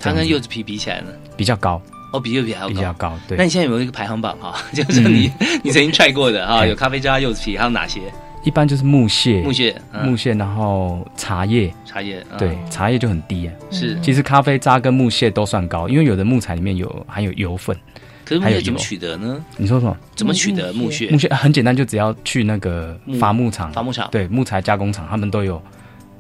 [0.01, 1.81] 它跟柚子皮比起来呢，比较高，
[2.13, 3.39] 哦，比柚子皮还要比较高，对。
[3.39, 4.55] 那你现在有没有一个排行榜哈？
[4.75, 5.31] 就是你
[5.63, 8.01] 你曾经 try 过的啊， 有咖啡渣、柚子皮，还有哪些？
[8.47, 13.53] 一般就是木屑，木屑嗯木屑，然后茶叶，茶叶，嗯对，茶叶就很低啊。
[13.73, 17.77] 是其实咖啡渣跟木屑都算高，因为有的木材里面有含有油分。
[18.25, 19.45] 可是木屑怎么取得呢？
[19.57, 19.97] 你说什么？
[20.15, 21.09] 怎么取得木屑？
[21.11, 25.61] 木屑很简单，就只要去那个伐木厂，伐木厂对木材加工厂，他们都有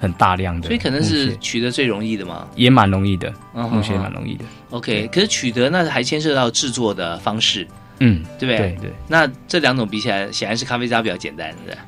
[0.01, 2.49] 很大量的，所以可能是取得最容易的嘛。
[2.57, 4.45] 也蛮容易的，嗯木屑蛮容易的。
[4.71, 7.65] OK，可是取得那还牵涉到制作的方式，
[8.01, 8.59] 嗯，对不对？
[8.73, 8.93] 对对。
[9.07, 11.79] 那这两种比起来，显然是咖啡渣比较简单，对不对？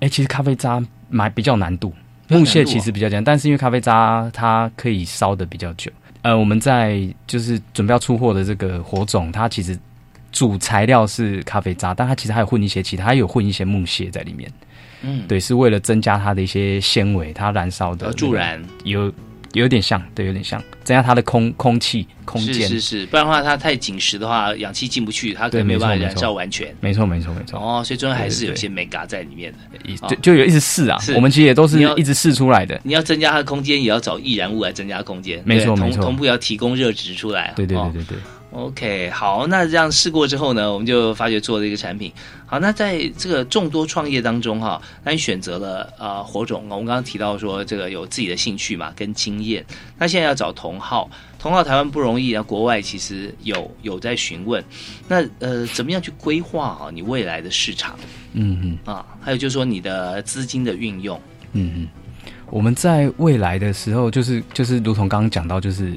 [0.00, 1.92] 哎、其实咖啡渣买比较难度，
[2.28, 5.90] 木屑其实比较简单，但是因为咖啡渣它可以烧的比较久。
[6.22, 9.78] 呃，我们在就是准备要出货的这个火种，它其实
[10.32, 14.50] 主材料是咖啡渣，但它其实还有混一些其他，它有混一些木屑在里面。
[15.02, 19.12] 嗯，对，是为了增加它的一些纤维，它燃烧的、呃助燃，有
[19.52, 22.68] 有点像，对，有点像增加它的空空气空间。
[22.68, 26.74] 是是，不然的话它太紧实的话，氧气进不去，它可，能没有办法燃烧完全。
[26.80, 27.58] 没错没错没错。
[27.58, 30.08] 哦，所以中间还是有对对些 mega 在里面的。
[30.08, 32.78] 就就有一直试啊，我们其实也都是一直试出来的。
[32.82, 35.42] 你要增加它的空间，也要找易燃物来增加空间。
[35.44, 37.52] 没错没错同步要提供热值出来。
[37.56, 38.18] 对对哦对对对。
[38.56, 42.10] OK，好，那这样试过之后呢，我们就发觉做了一个产品。
[42.46, 49.62] 好，那在这个众多创业当中哈，那你选择了呃火种，我们刚刚提到说这个有自己的兴趣嘛，跟经验。
[49.98, 54.64] 那现在要找同号，同号台湾不容易，那国外其实有有在询问。
[55.06, 57.98] 那呃，怎么样去规划啊你未来的市场
[58.32, 59.04] 嗯嗯啊？
[59.20, 61.20] 还有就是说你的资金的运用。
[61.52, 61.88] 嗯嗯，
[62.46, 65.92] 我们在未来的时候，就是就是如同刚刚讲到，就是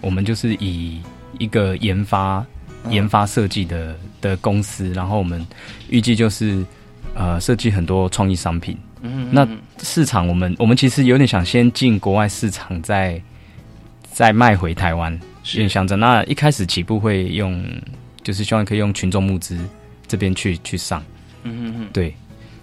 [0.00, 1.02] 我们就是以
[1.42, 2.38] 一个研发、
[2.84, 5.46] 嗯研发设计的的公司，然后我们
[5.88, 6.64] 预计就是
[7.14, 8.76] 呃设计很多创意商品。
[9.02, 9.46] 嗯那
[9.80, 13.20] 市场我们我们其实有点想先进国外市场再，
[14.10, 15.12] 再卖回台湾，
[15.54, 16.00] 有点像这样。
[16.00, 17.64] 那一开始起步会用，
[18.24, 19.56] 就是希望可以用群众募资
[20.08, 21.00] 这边去去上。
[21.44, 22.12] 嗯嗯嗯，对。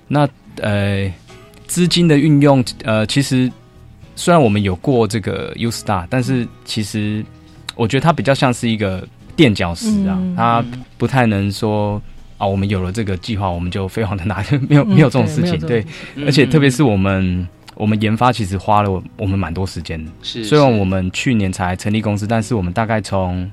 [0.05, 0.27] 那
[0.61, 1.09] 呃，
[1.65, 3.49] 资金的运用，呃，其实
[4.17, 7.23] 虽然我们有过这个 U Star，但是其实
[7.79, 10.63] 我觉得它比较像是一个垫脚石啊，嗯它
[10.97, 12.01] 不太能说
[12.37, 15.57] 啊，我们有了这个计划，我们就飞黄腾达， 没有嗯没有这种事情。
[15.59, 15.85] 对
[16.25, 20.11] 而且嗯特别是我们我们研发其实花了我们蛮多时间的。
[20.21, 23.49] 是虽然我们去年才成立公司，但是我们大概从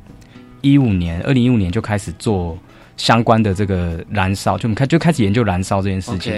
[0.61, 2.59] 一五年，二零一五年就开始做
[2.97, 6.33] 相关的这个燃烧，就我们开就开始研究燃烧这件事情。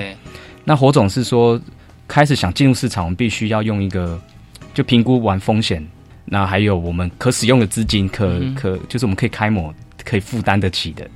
[0.65, 1.59] 那火总是说，
[2.07, 4.21] 开始想进入市场，我们必须要用一个
[4.75, 5.83] 就评估完风险，
[6.31, 9.75] 那还有我们可使用的资金，可、可就是我们可以开模，
[10.05, 11.09] 可以负担得起的。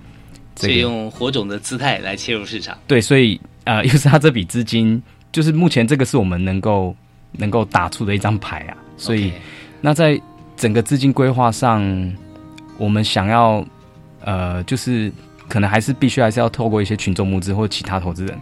[0.55, 2.77] 这个所以用火种的姿态来切入市场。
[2.87, 6.95] 对，所以呃， 又是他这笔资金，就是目前这个是我们能够
[7.33, 8.77] 能够打出的一张牌啊。
[8.97, 9.33] 所以
[9.81, 10.21] 那在
[10.57, 11.83] 整个资金规划上，
[12.79, 13.65] 我们想要
[14.21, 15.11] 呃，就是
[15.49, 18.39] 可能还是必须还是要透过一些群众募资或其他投资人，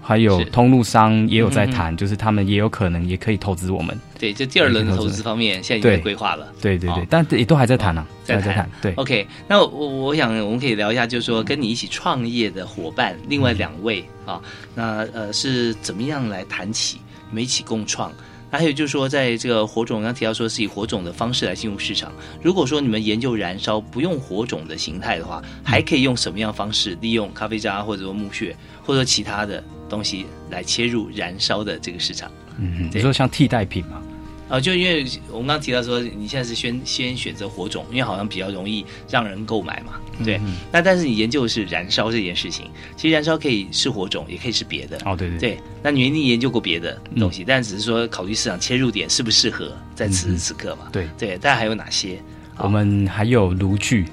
[0.00, 3.98] 还有通路商也有在嗯谈，就是他们也有可能也可以投资我们。
[4.18, 6.52] 对，这第二轮的投资方面现在已经规划了。
[6.60, 8.70] 对对对，哦但也都还在谈啊，在谈还在谈。
[8.82, 14.40] 对 OK，那我我想我们可以聊一下，就是说跟你一起创业的伙伴，另外两位啊，
[14.74, 18.12] 那呃是怎么样来谈起，你们一起共创？
[18.50, 22.10] 那还有就是说，在这个火种刚提到说是以火种的方式来进入市场。
[22.42, 28.56] 如果说你们研究燃烧不用火种的形态的话，还可以用什么样的方式利用咖啡渣或者说木屑
[28.88, 32.32] 或者说其他的东西来切入燃烧的这个市场？
[32.58, 34.02] 嗯，你说像替代品嘛？
[34.48, 40.38] 啊，就因为我们刚刚提到说，你现在是先先选择火种，因为好像比较容易让人购买嘛，对。
[40.38, 42.64] 嗯那但是你研究的是燃烧这件事情，
[42.96, 44.96] 其实燃烧可以是火种，也可以是别的。
[45.04, 50.88] 哦，对对对，那你一定研究过别的东西，但只是说考虑市场切入点适不适合在此时此刻嘛。
[50.90, 52.18] 对对，大家还有哪些
[52.56, 54.06] 我们还有炉具，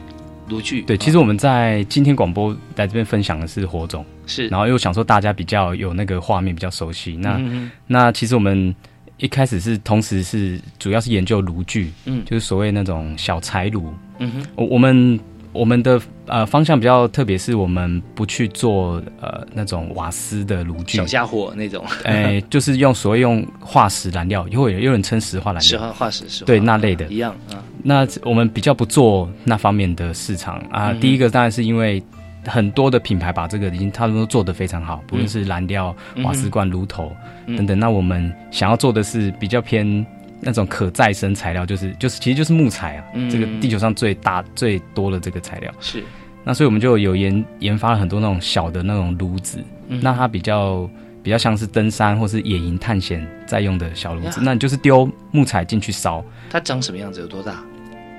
[0.48, 0.82] 炉具？
[0.84, 4.48] 对，其实我们在今天广播来这边分享的是火种，是。
[4.48, 7.41] 然后又想说大家比较有那个画面比较熟悉，那、
[7.88, 8.74] 那其实我们
[9.18, 12.24] 一开始是同时是主要是研究炉具，嗯。
[12.26, 15.20] 就是所谓那种小柴炉，嗯哼，我我们
[15.56, 25.68] 我们的呃方向比较特别，是我们不去做呃那种瓦斯的炉具，小家伙那种， 哎、就是用所谓用化石燃料，也会有有人称石化燃料。
[25.68, 26.43] 石料，化化石。
[26.45, 27.06] 对那类的。
[27.06, 27.64] 一样啊。
[27.82, 30.58] 那我们比较不做那方面的市场。
[30.72, 30.91] 啊。
[30.91, 32.03] 嗯第一个当然是因为
[32.45, 37.12] 很多的品牌把这个已经他们都做得非常好，不论是燃料、嗯瓦斯罐、炉头
[37.45, 37.56] 嗯。
[37.56, 37.80] 等等。
[37.80, 40.06] 那我们想要做的是比较偏
[40.41, 45.71] 那种可再生材料，就是就是其实就是木材啊，嗯这个地球上最大最多的这个材料。
[45.79, 46.03] 是，
[46.43, 50.89] 那所以我们就有研研发了很多那种小的那种炉子，嗯那它比较
[51.23, 56.23] 比较像是登山或是野营探险在用的小炉子，那你就是丢木材进去烧。
[56.49, 57.21] 它长什么样子？
[57.21, 57.63] 有多大？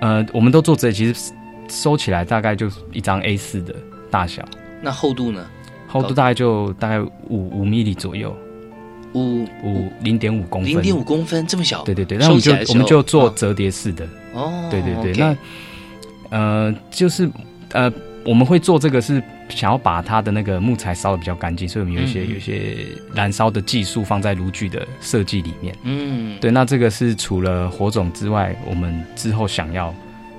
[0.00, 1.32] 呃，我们都做这，其实
[1.68, 3.74] 收起来大概就是一张 A 四的
[4.10, 4.44] 大小，
[4.82, 5.46] 那厚度呢？
[5.88, 8.36] 厚度大概就大概五五米左右，
[9.14, 11.82] 五五零点五公分，零点五公分这么小？
[11.84, 15.36] 对对对，那我们就我们就做折叠式的，哦，对对对那
[16.30, 17.28] 呃就是
[17.72, 17.92] 呃
[18.24, 22.76] 我们会做这个是想要把它的那个木材烧的比较干净，所以我们有一些、有一些
[23.14, 25.76] 燃烧的技术放在炉具的设计里面。
[25.84, 29.94] 嗯，对，那这个是除了火种之外，我们之后想要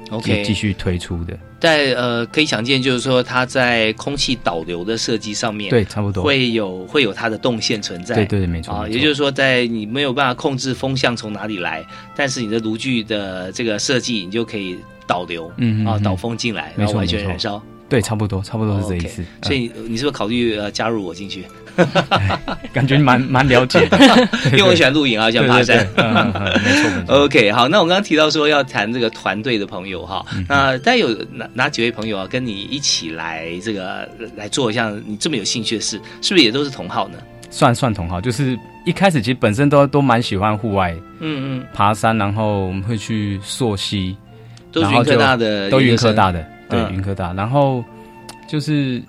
[0.10, 1.38] OK 继继续推出的。
[1.60, 8.14] 在呃，可以想见，就是说它在空气导流的设计上面，对差不多会有会有它的动线存在。
[8.16, 11.86] 对对对没错啊，也就是说，在你没有办法控制风向从哪里来，
[12.16, 14.78] 但是你的炉具的这个设计，你就可以
[15.08, 17.62] 导流，啊，嗯嗯嗯导风进来，然后完全燃烧。
[17.90, 19.26] 对，差不多，差不多是这意思。
[19.44, 21.46] 所以你是不是考虑呃加入我进去？
[22.74, 23.98] 感觉蛮蛮了解的，
[24.52, 25.78] 因为我喜欢露营啊，喜欢爬山。
[25.96, 27.16] 没错没错。
[27.26, 37.18] OK，好，那我刚刚提到说要谈这个团队的朋友哈，嗯那大概有哪哪几位朋友啊，跟你一起来这个来做像你这么有兴趣的事，是不是也都是同好呢？
[37.50, 44.16] 算算同好，就是一开始其实本身都都蛮喜欢户外，嗯嗯，爬山，然后我们会去溯溪，
[44.72, 47.84] 都云科大的都云科大的，对，嗯云科大，然后
[48.50, 49.02] 就是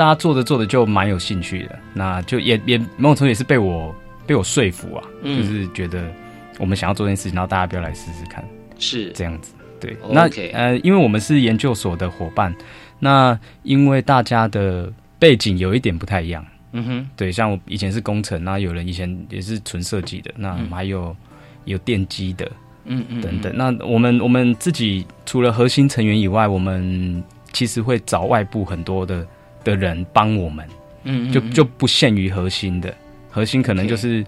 [0.00, 3.94] 大家做着做着就蛮有兴趣的，那就也也某种程度也是被我
[4.26, 5.36] 被我说服啊，嗯。
[5.36, 6.10] 就是觉得
[6.58, 8.42] 我们想要做这件事情，然后大家不要来试试看，
[8.78, 9.12] 是。
[9.12, 9.52] 这样子。
[9.78, 9.94] 对。
[10.08, 12.54] 那呃，因为我们是研究所的伙伴，
[12.98, 16.42] 那因为大家的背景有一点不太一样，
[16.72, 21.14] 嗯哼，对，像我以前是工程，那有人以前也是纯设计的，那还有、
[21.66, 22.50] 有电机的，
[22.86, 23.20] 嗯嗯。
[23.20, 23.52] 等等。
[23.54, 27.22] 那我们我们自己除了核心成员以外，我们
[27.52, 29.26] 其实会找外部很多的
[29.64, 30.66] 的人帮我们，
[31.04, 31.32] 嗯嗯嗯。
[31.32, 32.94] 就就不限于核心的，
[33.30, 34.24] 核心可能就是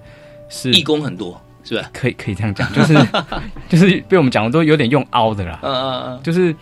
[0.48, 1.90] 是义工很多，是吧？
[1.92, 2.94] 可以可以这样讲，就是
[3.68, 6.54] 就是被我们讲的都有点用凹的啦，嗯嗯嗯，就是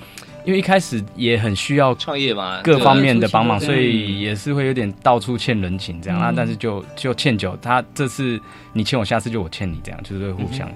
[0.44, 6.30] 因为一开始也很需要创业嘛，各方面的帮忙，所以也是会有点到处欠人情这样啊。
[6.30, 6.34] 嗯。
[6.34, 8.40] 但是就就欠酒，他这次
[8.72, 10.66] 你欠我，下次就我欠你，这样就是会互相、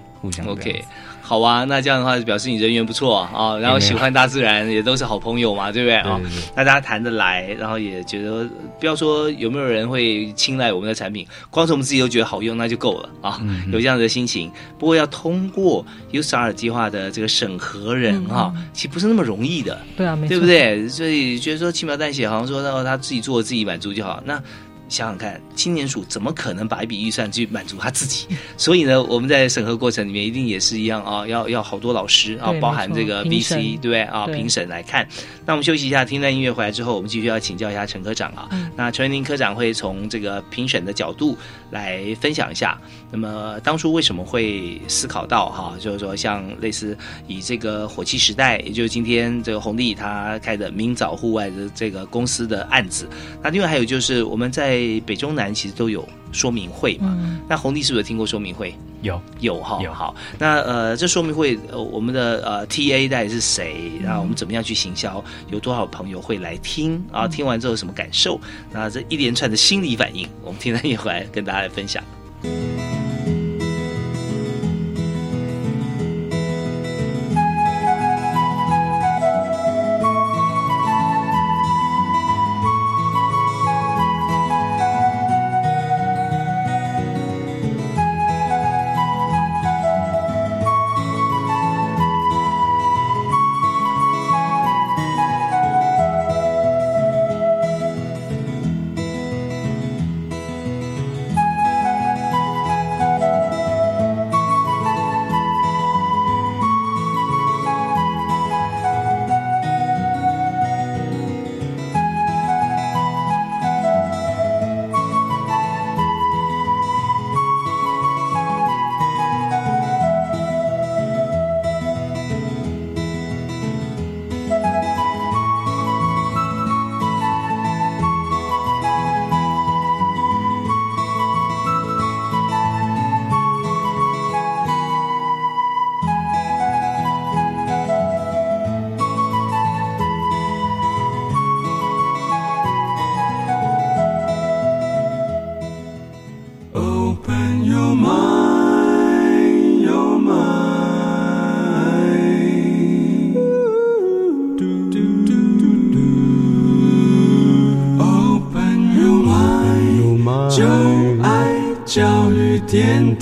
[0.46, 0.84] OK，
[1.20, 6.20] 好啊，那这样的话表示你人缘不错啊，然后喜欢大自然，也都是好朋友嘛，对不对啊
[6.54, 8.46] 大家谈得来，然后也觉得，
[8.78, 14.50] 不要说有没有人会青睐我们的产品，光是我们自己都觉得好用，那就够了啊，嗯有这样的心情。
[14.78, 20.46] 不过要通过 U S R 计划的这个审核人哈、其实不是那么容易的，对啊，没错，对不？
[20.46, 20.88] 对？
[20.88, 24.22] 所以觉得说轻描淡写，好像说哦他自己做自己满足就好。
[24.26, 24.42] 那
[24.88, 28.26] 想想看，青年署怎么可能把一笔预算去满足他自己？
[28.56, 34.26] 所以呢，我们在审核过程里面一定也是一样啊，要要好多老师啊，包含这个评 VC 对不对啊？
[34.26, 35.06] 评审来看。
[35.46, 38.48] 那我们休息一下，听段音乐回来之后，我们继续要请教一下陈科长啊。
[38.52, 41.38] 嗯那陈文林科长会从这个评审的角度
[41.74, 46.96] 来分享一下，那么当初为什么会思考到哈，就是说像类似
[47.26, 53.08] 以这个火器时代，也就是今天这个红利他开的明早户外的这个公司的案子，
[53.42, 57.40] 那另外还有就是我们在北中南其实都有说明会嘛，嗯。
[57.48, 58.72] 那红利是不是有听过说明会？
[59.04, 63.92] 有有哈，有好，那呃，这说明会呃，我们的呃 TA 到底是谁？
[64.02, 65.22] 然后我们怎么样去行销？
[65.50, 67.28] 有多少朋友会来听啊？
[67.28, 68.40] 听完之后有什么感受？
[68.72, 72.02] 那这一连串的心理反应，我们听完一会儿跟大家来分享。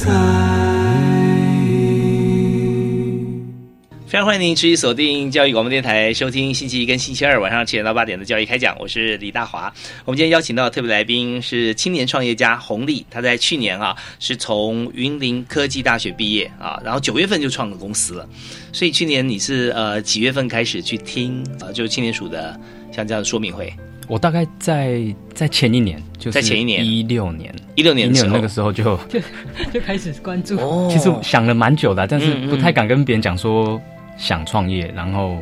[0.02, 0.08] 非
[4.18, 9.72] 常欢迎您持续锁定教育广播电台，收听星期一跟星期二晚上七点到八点的教育开讲，我是李大华。
[10.04, 18.28] 我们今天邀请到的特别来宾是青年创业家洪丽，他在去年啊是从云林科技大学毕业啊，然后九月份就创了公司了。
[18.72, 22.58] 所以去年你是呃几月份开始去听啊、就是青年署的
[22.90, 23.72] 像这样的说明会？
[24.08, 26.84] 我大概在在前一年，就是在前一年。
[26.84, 28.34] 一六年，一六年的时候。
[28.34, 29.20] 那个时候就就
[29.72, 30.56] 就开始关注。
[30.58, 30.88] 哦。
[30.90, 33.80] 其实想了蛮久的，但是不太敢跟别人讲说
[34.18, 35.36] 想创业，然后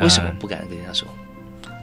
[0.00, 1.06] 为什么呃不敢跟人家说？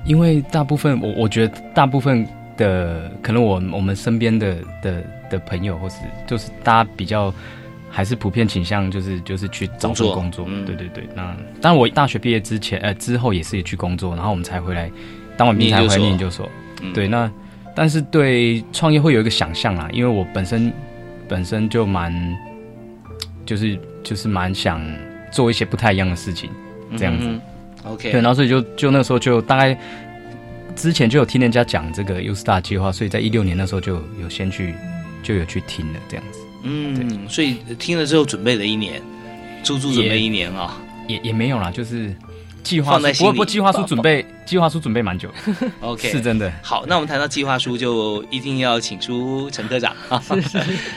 [0.06, 2.26] 因为大部分我我觉得大部分
[2.58, 7.32] 的可能我我们身边的的的朋友，或是就是大家比较
[7.90, 10.16] 还是普遍倾向就是就是去找工作。
[10.16, 10.66] 工作，嗯。
[10.66, 11.08] 对对对。
[11.14, 14.90] 那当然我大学毕业之前呃之后也是去工作，然后我们才回来
[15.40, 16.50] 当完兵才回来念研究所。
[16.82, 16.92] 嗯。
[16.94, 17.32] 对，那
[17.76, 20.72] 但是对创业会有一个想象啦，因为我本身
[21.28, 22.14] 本身就蛮
[23.46, 24.82] 就是就是蛮想
[25.32, 26.50] 做一些不太一样的事情，
[26.98, 27.26] 这样子。
[27.26, 27.42] 嗯
[27.86, 29.76] OK，对，然后所以就就那时候就大概
[30.76, 34.76] 之前就有听人家讲这个 U Star 计划，所以在一六年那时候就有先去
[35.24, 39.02] 就有去听了这样子，嗯，所以听了之后准备了一年，
[39.64, 40.76] 足足准备一年啊、
[41.08, 42.14] 也也没有啦，就是
[42.64, 45.30] 计划书，放在心里不过计划书准备计划书准备蛮久
[45.82, 46.52] OK，是真的。
[46.62, 50.22] 好，那我们谈到计划书，就一定要请出陈科长 啊。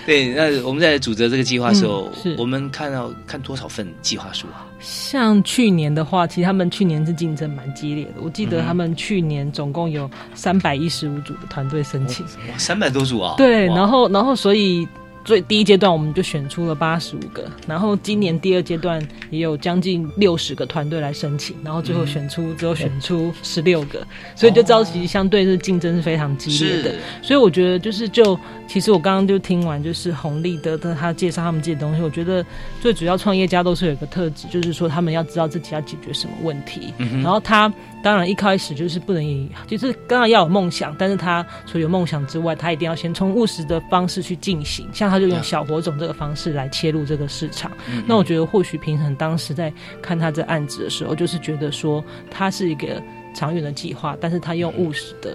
[0.07, 4.67] 对，那我们在组织这个计划的时候，嗯我们看到看多少份计划书啊？
[4.81, 8.15] 像去年的话，其实他们去年是竞争蛮激烈的。
[8.21, 13.35] 我记得他们去年总共有三百一十五组的团队申请，哇，三百多组啊！
[13.37, 14.87] 对，然后然后所以
[15.25, 19.01] 最第一阶段我们就选出了八十五个，然后今年第二阶段
[19.31, 24.05] 也有将近六十个团队来申请，然后最后选出最后选出十六个，
[24.35, 26.91] 所以就知道其实相对是竞争是非常激烈的。
[26.91, 26.99] 是。
[27.23, 32.45] 所以我觉得就是就其实我刚刚就听完就是红利的的他介绍他们这些东西，我觉得
[32.81, 36.93] 最主要创业家都是有一个特质，就是说他们要知道自己要解决什么问题，
[37.23, 47.71] 然后他当然一开始就是不能以，就是当然要有梦想，但是他除了有梦想之外，他一定要先从务实的方式去进行，像他就用小火种这个方式来切入这个市场。
[47.89, 53.03] 嗯那我觉得或许平衡当时在看他这案子的时候，就是觉得说他是一个
[53.35, 55.35] 长远的计划，但是他用务实的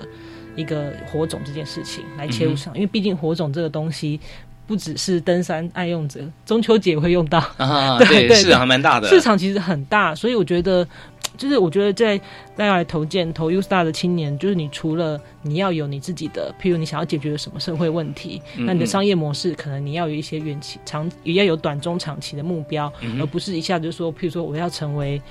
[0.56, 4.20] 一个火种这件事情来切入市场，因为毕竟火种这个东西。
[4.68, 10.86] 不只是登山爱用者，中秋节也会用到啊 对市场还蛮大的市场其实很大，所以我觉得，
[11.38, 12.18] 就是我觉得在
[12.56, 25.22] 大家来投建投 U Star 的青年，就是你除了你要有你自己的，譬如你想要解决的什么社会问题，嗯那你的商业模式可能你要有一些远期、长也要有短中长期的目标，嗯而不是一下就说，譬如说我要成为。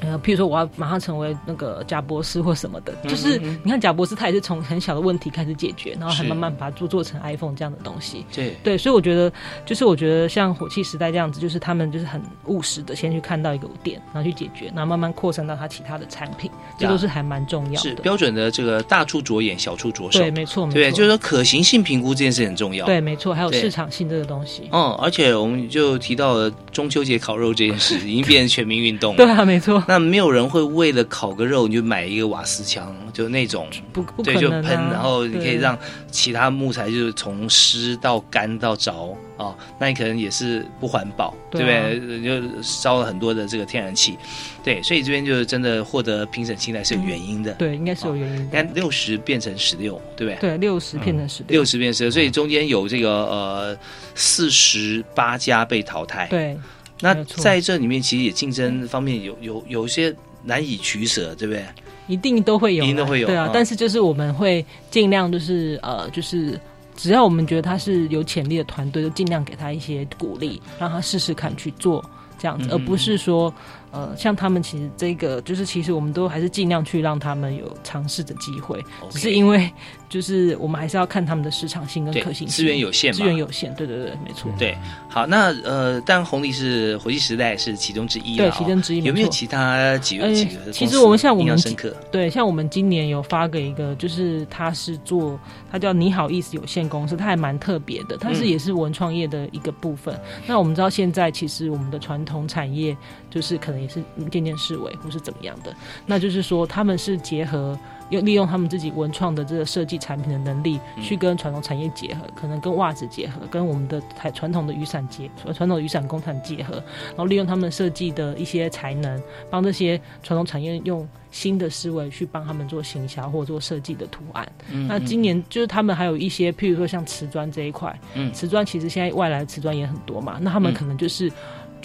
[0.00, 8.24] 呃，譬如说我要马上成为那个贾博士或什么的，嗯就是你看贾博士他也是从很小的问题开始解决，然后还慢慢把它做做成 iPhone 这样的东西。
[8.34, 9.32] 对对，所以我觉得，
[9.64, 17.88] 就是我觉得像火器时代这样子，就是他们就是很务实的，先去看到一个点，然后去解决，然后慢慢扩散到他其他的产品，这都是还蛮重要的。
[17.88, 20.18] 是标准的这个大处着眼，小处着手。
[20.18, 22.84] 对，没错，没对，就是说可行性评估这件事很重要。
[22.84, 24.68] 对，没错，还有市场性这个东西。
[24.72, 29.16] 嗯，而且我们就提到了中秋节烤肉这件事，已经变成全民运动了。
[29.24, 35.78] 对啊，没错，那没有人会为了烤个肉，你就买一个瓦斯枪，就那种不不可对，就喷，然后你可以让
[36.10, 42.22] 其他木材就是从湿到干到着啊、那你可能也是不环保，对不对？
[42.22, 44.16] 就烧了很多的这个天然气，
[44.64, 47.52] 对，所以这边就是真的获得评审青睐是有原因的。
[47.52, 48.42] 对，应该是有原因的。
[48.44, 50.40] 你看六十变成十六，对不对？
[50.40, 53.78] 对，六十变成十六、六十变十六，所以中间有这个呃
[54.14, 56.26] 四十八家被淘汰。
[56.30, 56.56] 对，
[57.00, 61.64] 那在这里面其实也竞争方面有有有些难以取舍，对不对？
[62.06, 63.50] 一定都会有，一定都会有对啊嗯。
[63.52, 66.58] 但是就是我们会尽量就是呃，就是
[66.96, 72.04] 只要我们觉得他是有潜力的团队，就尽量给他一些鼓励，让他试试看去做
[72.38, 73.52] 这样子，嗯而不是说
[73.92, 79.70] 呃，像他们其实这个就是其实我们都还是尽量去让他们有尝试的机会，只是因为
[80.08, 84.50] 就是我们还是要看他们的市场性跟可行性，资源有限嘛资源有限，对对对，没错。
[84.58, 84.76] 对，
[85.08, 91.94] 好，那呃，当然红利是火炬时代是其中之一对其中之一有没有其他几个呃几个其实我们像我们深刻？
[92.12, 95.38] 对，像我们今年有发给一个，就是他是做，
[95.70, 100.18] 他叫你好意思有限公司，他还蛮特别的，他是嗯也是文创业的一个部分。
[100.46, 102.96] 那我们知道现在其实我们的传统产业
[103.36, 105.74] 就是可能也是渐渐式微或是怎么样的，
[106.06, 107.78] 那就是说他们是结合。
[108.10, 116.74] 用利用他们自己文创的这个设计产品的能力，嗯去跟传统产业结合，可能跟袜子结合，跟我们的台传统的雨伞结传统的雨伞工厂结合，
[117.08, 119.20] 然后利用他们设计的一些才能，
[119.50, 124.48] 帮这些传统产业用新的思维去帮他们做行销或做设计的图案。
[124.70, 131.28] 嗯那今年就是他们还有一些，譬如说像瓷砖这一块，嗯瓷砖其实现在外来的瓷砖也很多嘛，那他们嗯可能就是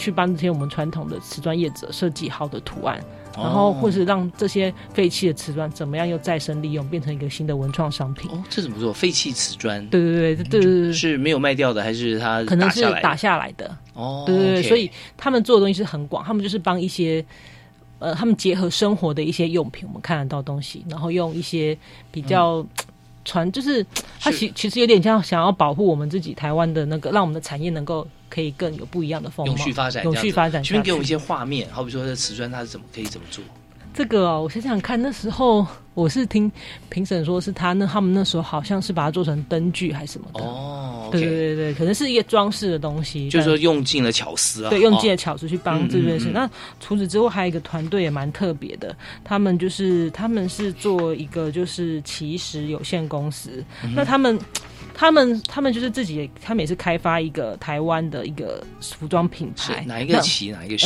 [0.01, 2.97] 去帮这些我们传统的瓷砖业者设计好的图案。
[2.99, 8.29] 哦然后，或是让这些废弃的瓷砖怎么样又再生利用，变成一个新的文创商品。
[8.29, 8.91] 哦，这怎么做？
[8.91, 9.87] 废弃瓷砖？
[9.87, 13.73] 对对对对对对对，是没有卖掉的，还是它可能是打下来的。
[13.93, 17.23] 哦，对对对所以他们做的东西是很广，他们就是帮一些
[17.99, 21.77] 呃，他们结合生活的一些用品，我们看得到东西，然后用一些
[22.11, 22.57] 比较。
[22.57, 22.67] 嗯
[23.23, 23.85] 传就是
[24.19, 30.69] 它其其实有点像想要保护我们自己台湾的那个，让我们的产业能够可以更有不一样的风貌，永续发展，永续发展下去。
[30.69, 33.43] 这边给我们一些画面，好比说这瓷砖它是怎么可以怎么做？
[33.93, 36.49] 这个哦，我想想看，那时候我是听
[36.87, 40.41] 评审说是他那他们那时候好像是把它做成灯具还是什么的。
[40.41, 46.29] 哦，对对对对，可能是一个装饰的东西，就是说用尽了巧思啊，对，用尽哦了巧思去帮这件事。
[46.33, 54.39] 那除此之外，还有一个团队也蛮特别的，他们就是他们是做一个就是奇石有限公司，嗯那他们。
[54.93, 59.83] 他们他们就是自己，他们也是开发一个台湾的一个服装品牌。
[59.85, 60.77] 哪一个旗哪一个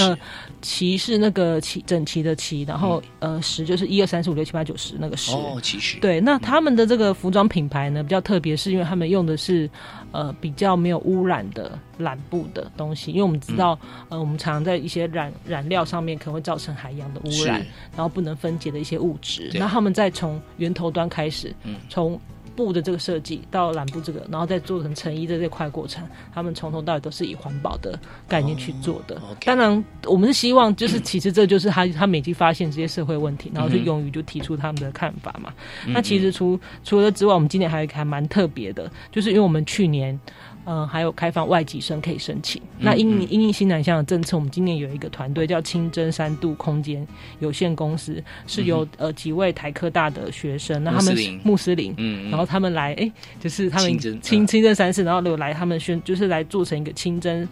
[0.62, 0.98] 旗？
[0.98, 5.32] 是那个旗整齐的旗，然后、呃十就是一二三四五六七八九十那个十。
[5.34, 9.70] 哦，其实对，那他们的这个服装品牌呢比较特别，是因为他们用的是
[10.12, 13.78] 呃比较没有污染的染布的东西，因为我们知道、
[14.10, 17.64] 呃我们常常在一些染染料上面可能会造成海洋的污染，
[17.96, 19.50] 然后不能分解的一些物质。
[19.52, 19.60] 对。
[19.60, 21.76] 那他们再从源头端开始，嗯。
[21.90, 22.20] 从
[22.56, 29.16] 布的这个设计到染布这个，然后再做成成衣的这块过程，他们从头到尾都是以环保的概念去做的。
[29.18, 35.54] 哦当然，我们是希望就是其实这就是他他们已经发现这些社会问题，然后就勇于就提出他们的看法嘛。
[35.86, 40.18] 嗯那其实除除了之外，我们今年还还蛮特别的，就是因为我们去年。
[40.66, 42.62] 嗯，还有开放外籍生可以申请。
[42.80, 43.28] 嗯那因嗯。
[43.30, 47.06] 因应新南向的政策，我们今年有一个团队叫清真三度空间
[47.40, 51.92] 有限公司，是由、呃几位台科大的学生，那他们穆斯林。
[51.98, 52.32] 嗯嗯。
[52.32, 57.48] 然后他们来，哎，就是他们清清清真三世，然后有来他们宣，就是来做成一个清真。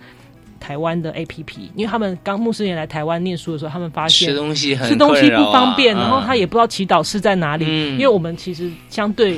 [0.60, 6.24] 台湾的 A P P，因为他们刚穆斯林来台湾念书的时候，他们发现吃东西很吃东西不方便，然后嗯。
[6.26, 7.92] 他也不知道祈祷室在哪里，嗯。
[7.96, 9.38] 因为我们其实相对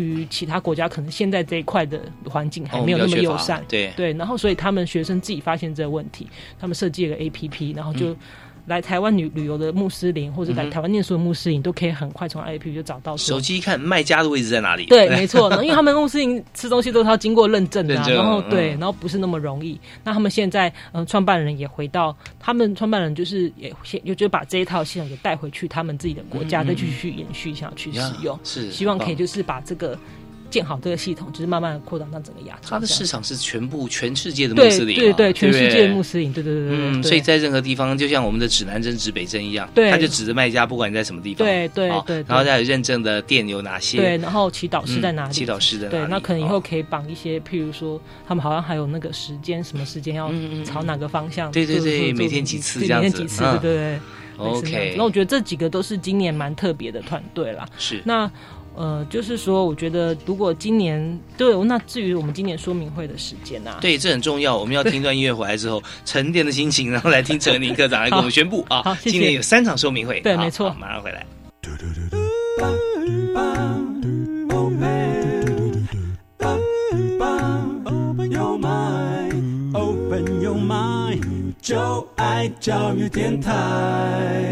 [0.00, 6.28] 于其他国家，可能现在这一块的环境还没有那么友善，对对，然后所以他们学生自己发现这个问题，
[6.58, 8.10] 他们设计了个 A P P，然后就。
[8.10, 8.16] 嗯
[8.66, 14.86] 来台湾旅旅游的穆斯林，或者来台湾念书的穆斯林，都可以很快从 A P P 就找到手机一看卖家的位置在哪里？
[14.86, 18.50] 对， 没错，因为他们穆斯林吃东西都是要经过认证的、然后嗯。
[18.50, 19.78] 对，然后不是那么容易。
[20.02, 29.98] 那他们现在，嗯、创办人也回到他们创办人就是也先也就把这一套系统给带回去他们自己的国家，再继续延续下去使呀用，是希望可以就是把这个
[30.50, 32.68] 建好这个系统，就是慢慢的扩展到整个亚洲。
[32.70, 39.90] 它的市场是全部全世界的穆斯林啊，对对，全世界的穆斯林，对对对嗯，所以在任何地方，就像我们的指南针指北针一样，对。
[39.90, 42.26] 他就指着卖家，不管你在什么地方，对对哦对对。
[42.28, 45.30] 然后再有认证的店有哪些，对，然后祈祷师在哪里？
[45.30, 46.48] 嗯祈祷师在哪对，里那可能以哦。
[46.48, 50.32] 后可以绑一些，譬如说，他们好像还有那个时间，什么时间要
[50.64, 51.50] 朝哪个方向？
[51.50, 54.00] 嗯对对对每天几次这样子每天几次，嗯对对
[54.36, 57.64] OK 那我觉得这几个都是今年蛮特别的团队啦。
[57.78, 58.02] 是。
[58.04, 58.28] 那
[58.74, 64.56] 呃，就是说，我觉得如果今年对，那至于我们今年说明会的时间啊，对，这很重要。
[64.56, 68.82] 我们要听段音乐回来之后，沉淀的心情，然后来听陈宁科长来给我们宣布啊。
[68.86, 71.24] 好谢谢今年有三场说明会，好对没错马上回来。
[77.86, 84.43] Open your mind, open your mind，就爱教育电台。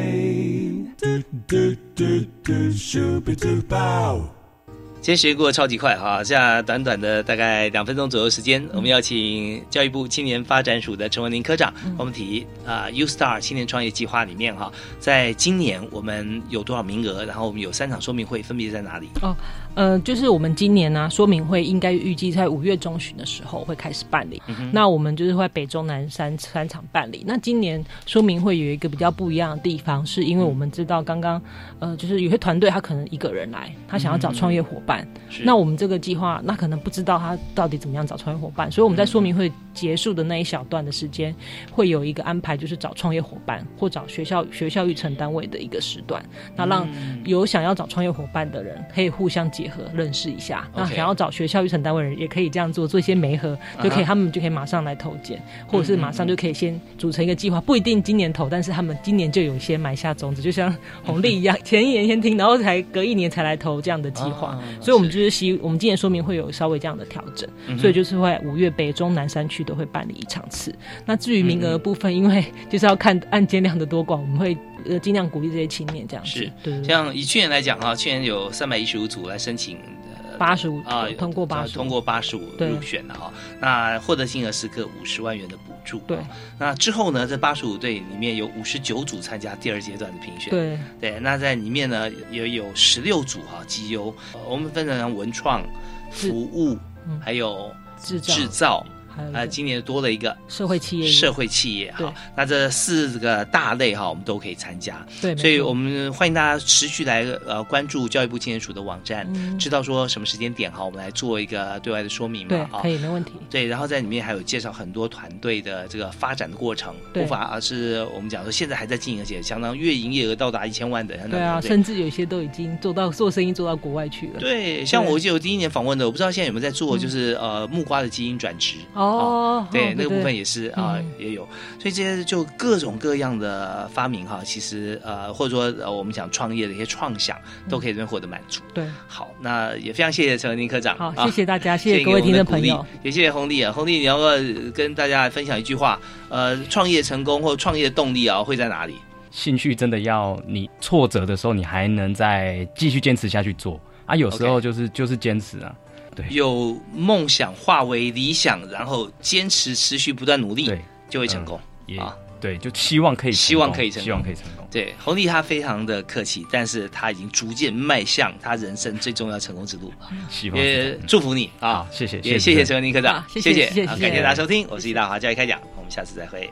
[3.25, 17.25] 今天时间过得超级快哈，这样短短的大概两分钟左右时间，我们要请教育部青年发展署的陈文林科长，我们提啊、U Star 青年创业计划里面哈，在今年我们有多少名额？
[17.25, 19.09] 然后我们有三场说明会，分别在哪里？
[19.23, 19.37] 哦，
[19.75, 24.41] 呃，就是我们今年呢、说明会应该预计在五月中旬的时候会开始办理。
[24.47, 27.25] 嗯那我们就是会北中南三三场办理。
[27.27, 31.41] 那今年说明会有一个比较不一样的地方，是因为我们知道刚刚
[31.79, 35.07] 呃，就是有些团队他可能一个人来，他想要找创业伙伴。
[35.29, 41.35] 是那我们这个计划，那可能不知道他到底怎么样找创业伙伴，所以我们在说明会结束的那一小段的时间，
[41.71, 46.23] 会有一个安排，就是找创业伙伴或找学校学校育成单位的一个时段，
[46.57, 46.87] 那让
[47.25, 50.69] 有想要找创业伙伴的人可以互相结合认识一下。
[50.75, 64.49] 那想要找学校育成单位的人也可以这样做，做一些媒合，就可以他们就可以马上来投件，或者是马上就可以先组成一个计划，不一定今年投，但是他们今年就有一些埋下种子，就像红利一样，前一年先听，然后才隔一年才来投这样的计划。
[64.49, 67.49] 啊所以我们就是希，我们今年说明会有稍微这样的调整，
[67.79, 70.75] 所以就是会五月北中南山区都会办理一场次。
[71.07, 74.57] 那至于名嗯额部分，因为就是要看案件量的多寡，我们会
[74.89, 76.31] 呃尽量鼓励这些青年这样子。
[76.31, 76.85] 是对。
[76.85, 79.77] 像以去年来讲哈，去年有三百一十五组来申请。
[79.79, 80.03] 呃
[80.39, 85.99] 八十五啊，通过八十通过八十五入选的哈，那获得金额是个五十万元的补助。
[86.01, 86.19] 对，
[86.59, 90.51] 那之后呢，这八十五队里面有五十九组参加第二阶段的评选。
[90.51, 95.63] 对对，那在里面呢也有十六组哈绩优，呃我们分成文创、
[96.11, 96.77] 服务，
[97.21, 97.71] 还有
[98.03, 98.87] 制造制造。
[99.33, 102.07] 呃，今年多了一个社会企业社会企业对。
[102.07, 105.05] 哈，那这四个大类哈，我们都可以参加。
[105.21, 109.59] 对所以我们欢迎大家持续来呃关注教育部青年署的网站，嗯。
[109.59, 113.33] 知道说什么时间点哈，我们来做一个对外的说明嘛对啊，可以没问题。
[113.49, 117.23] 对，然后在里面还有介绍很多团队的这个发展的过程，对。
[117.23, 124.41] 不乏而是我们讲说现在还在经营，而且相当月营业额到达一千万的，对啊，甚至有些都已经做到做生意做到国外去了。
[124.41, 131.43] 对，像我记得我第一年访问的，我不知道现在有没有在做，就是呃木瓜的基因转植哦对，哦对那个部分也是啊、嗯也有，
[131.79, 137.37] 所以这些就各种各样的发明哈，其实呃或者说呃我们讲创业的一些创想，
[137.69, 138.61] 都可以这边获得满足。
[138.75, 144.37] 对，好，那也非常谢谢陈文林科长，好啊谢谢大家谢谢各位听众朋友也谢谢红丽啊，红丽你要不要
[144.75, 145.99] 跟大家分享一句话？
[146.29, 148.97] 呃，创业成功或创业的动力啊会在哪里？
[149.31, 154.15] 兴趣真的要你挫折的时候，你还能再继续坚持下去做啊。
[154.15, 155.75] 有时候就是就是坚持啊，
[156.15, 161.59] 对，有梦想化为理想，然后坚持持续不断努力，对，就会成功。
[161.87, 164.67] 也啊，对，就希望可以成功，希望可以成功，希望可以成功。
[164.71, 169.93] 对，红丽她非常的客气，但是他已经逐渐迈向他人生最重要成功之路。
[170.31, 171.87] 希望也祝福你啊！
[171.91, 176.51] 谢谢也谢谢谢谢陈文林科长，谢谢谢谢谢谢谢好感谢大家收听，我是易大华教育开讲，我们下次再会。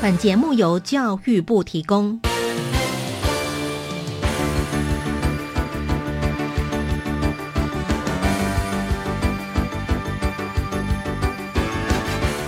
[0.00, 2.18] 本节目由教育部提供。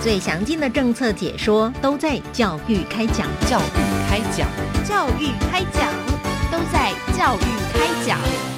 [0.03, 3.25] 最详尽的政策解说都在教育开讲。
[3.47, 4.45] 教育开讲，
[4.83, 5.93] 教育开讲，
[6.51, 8.52] 都在教育开讲。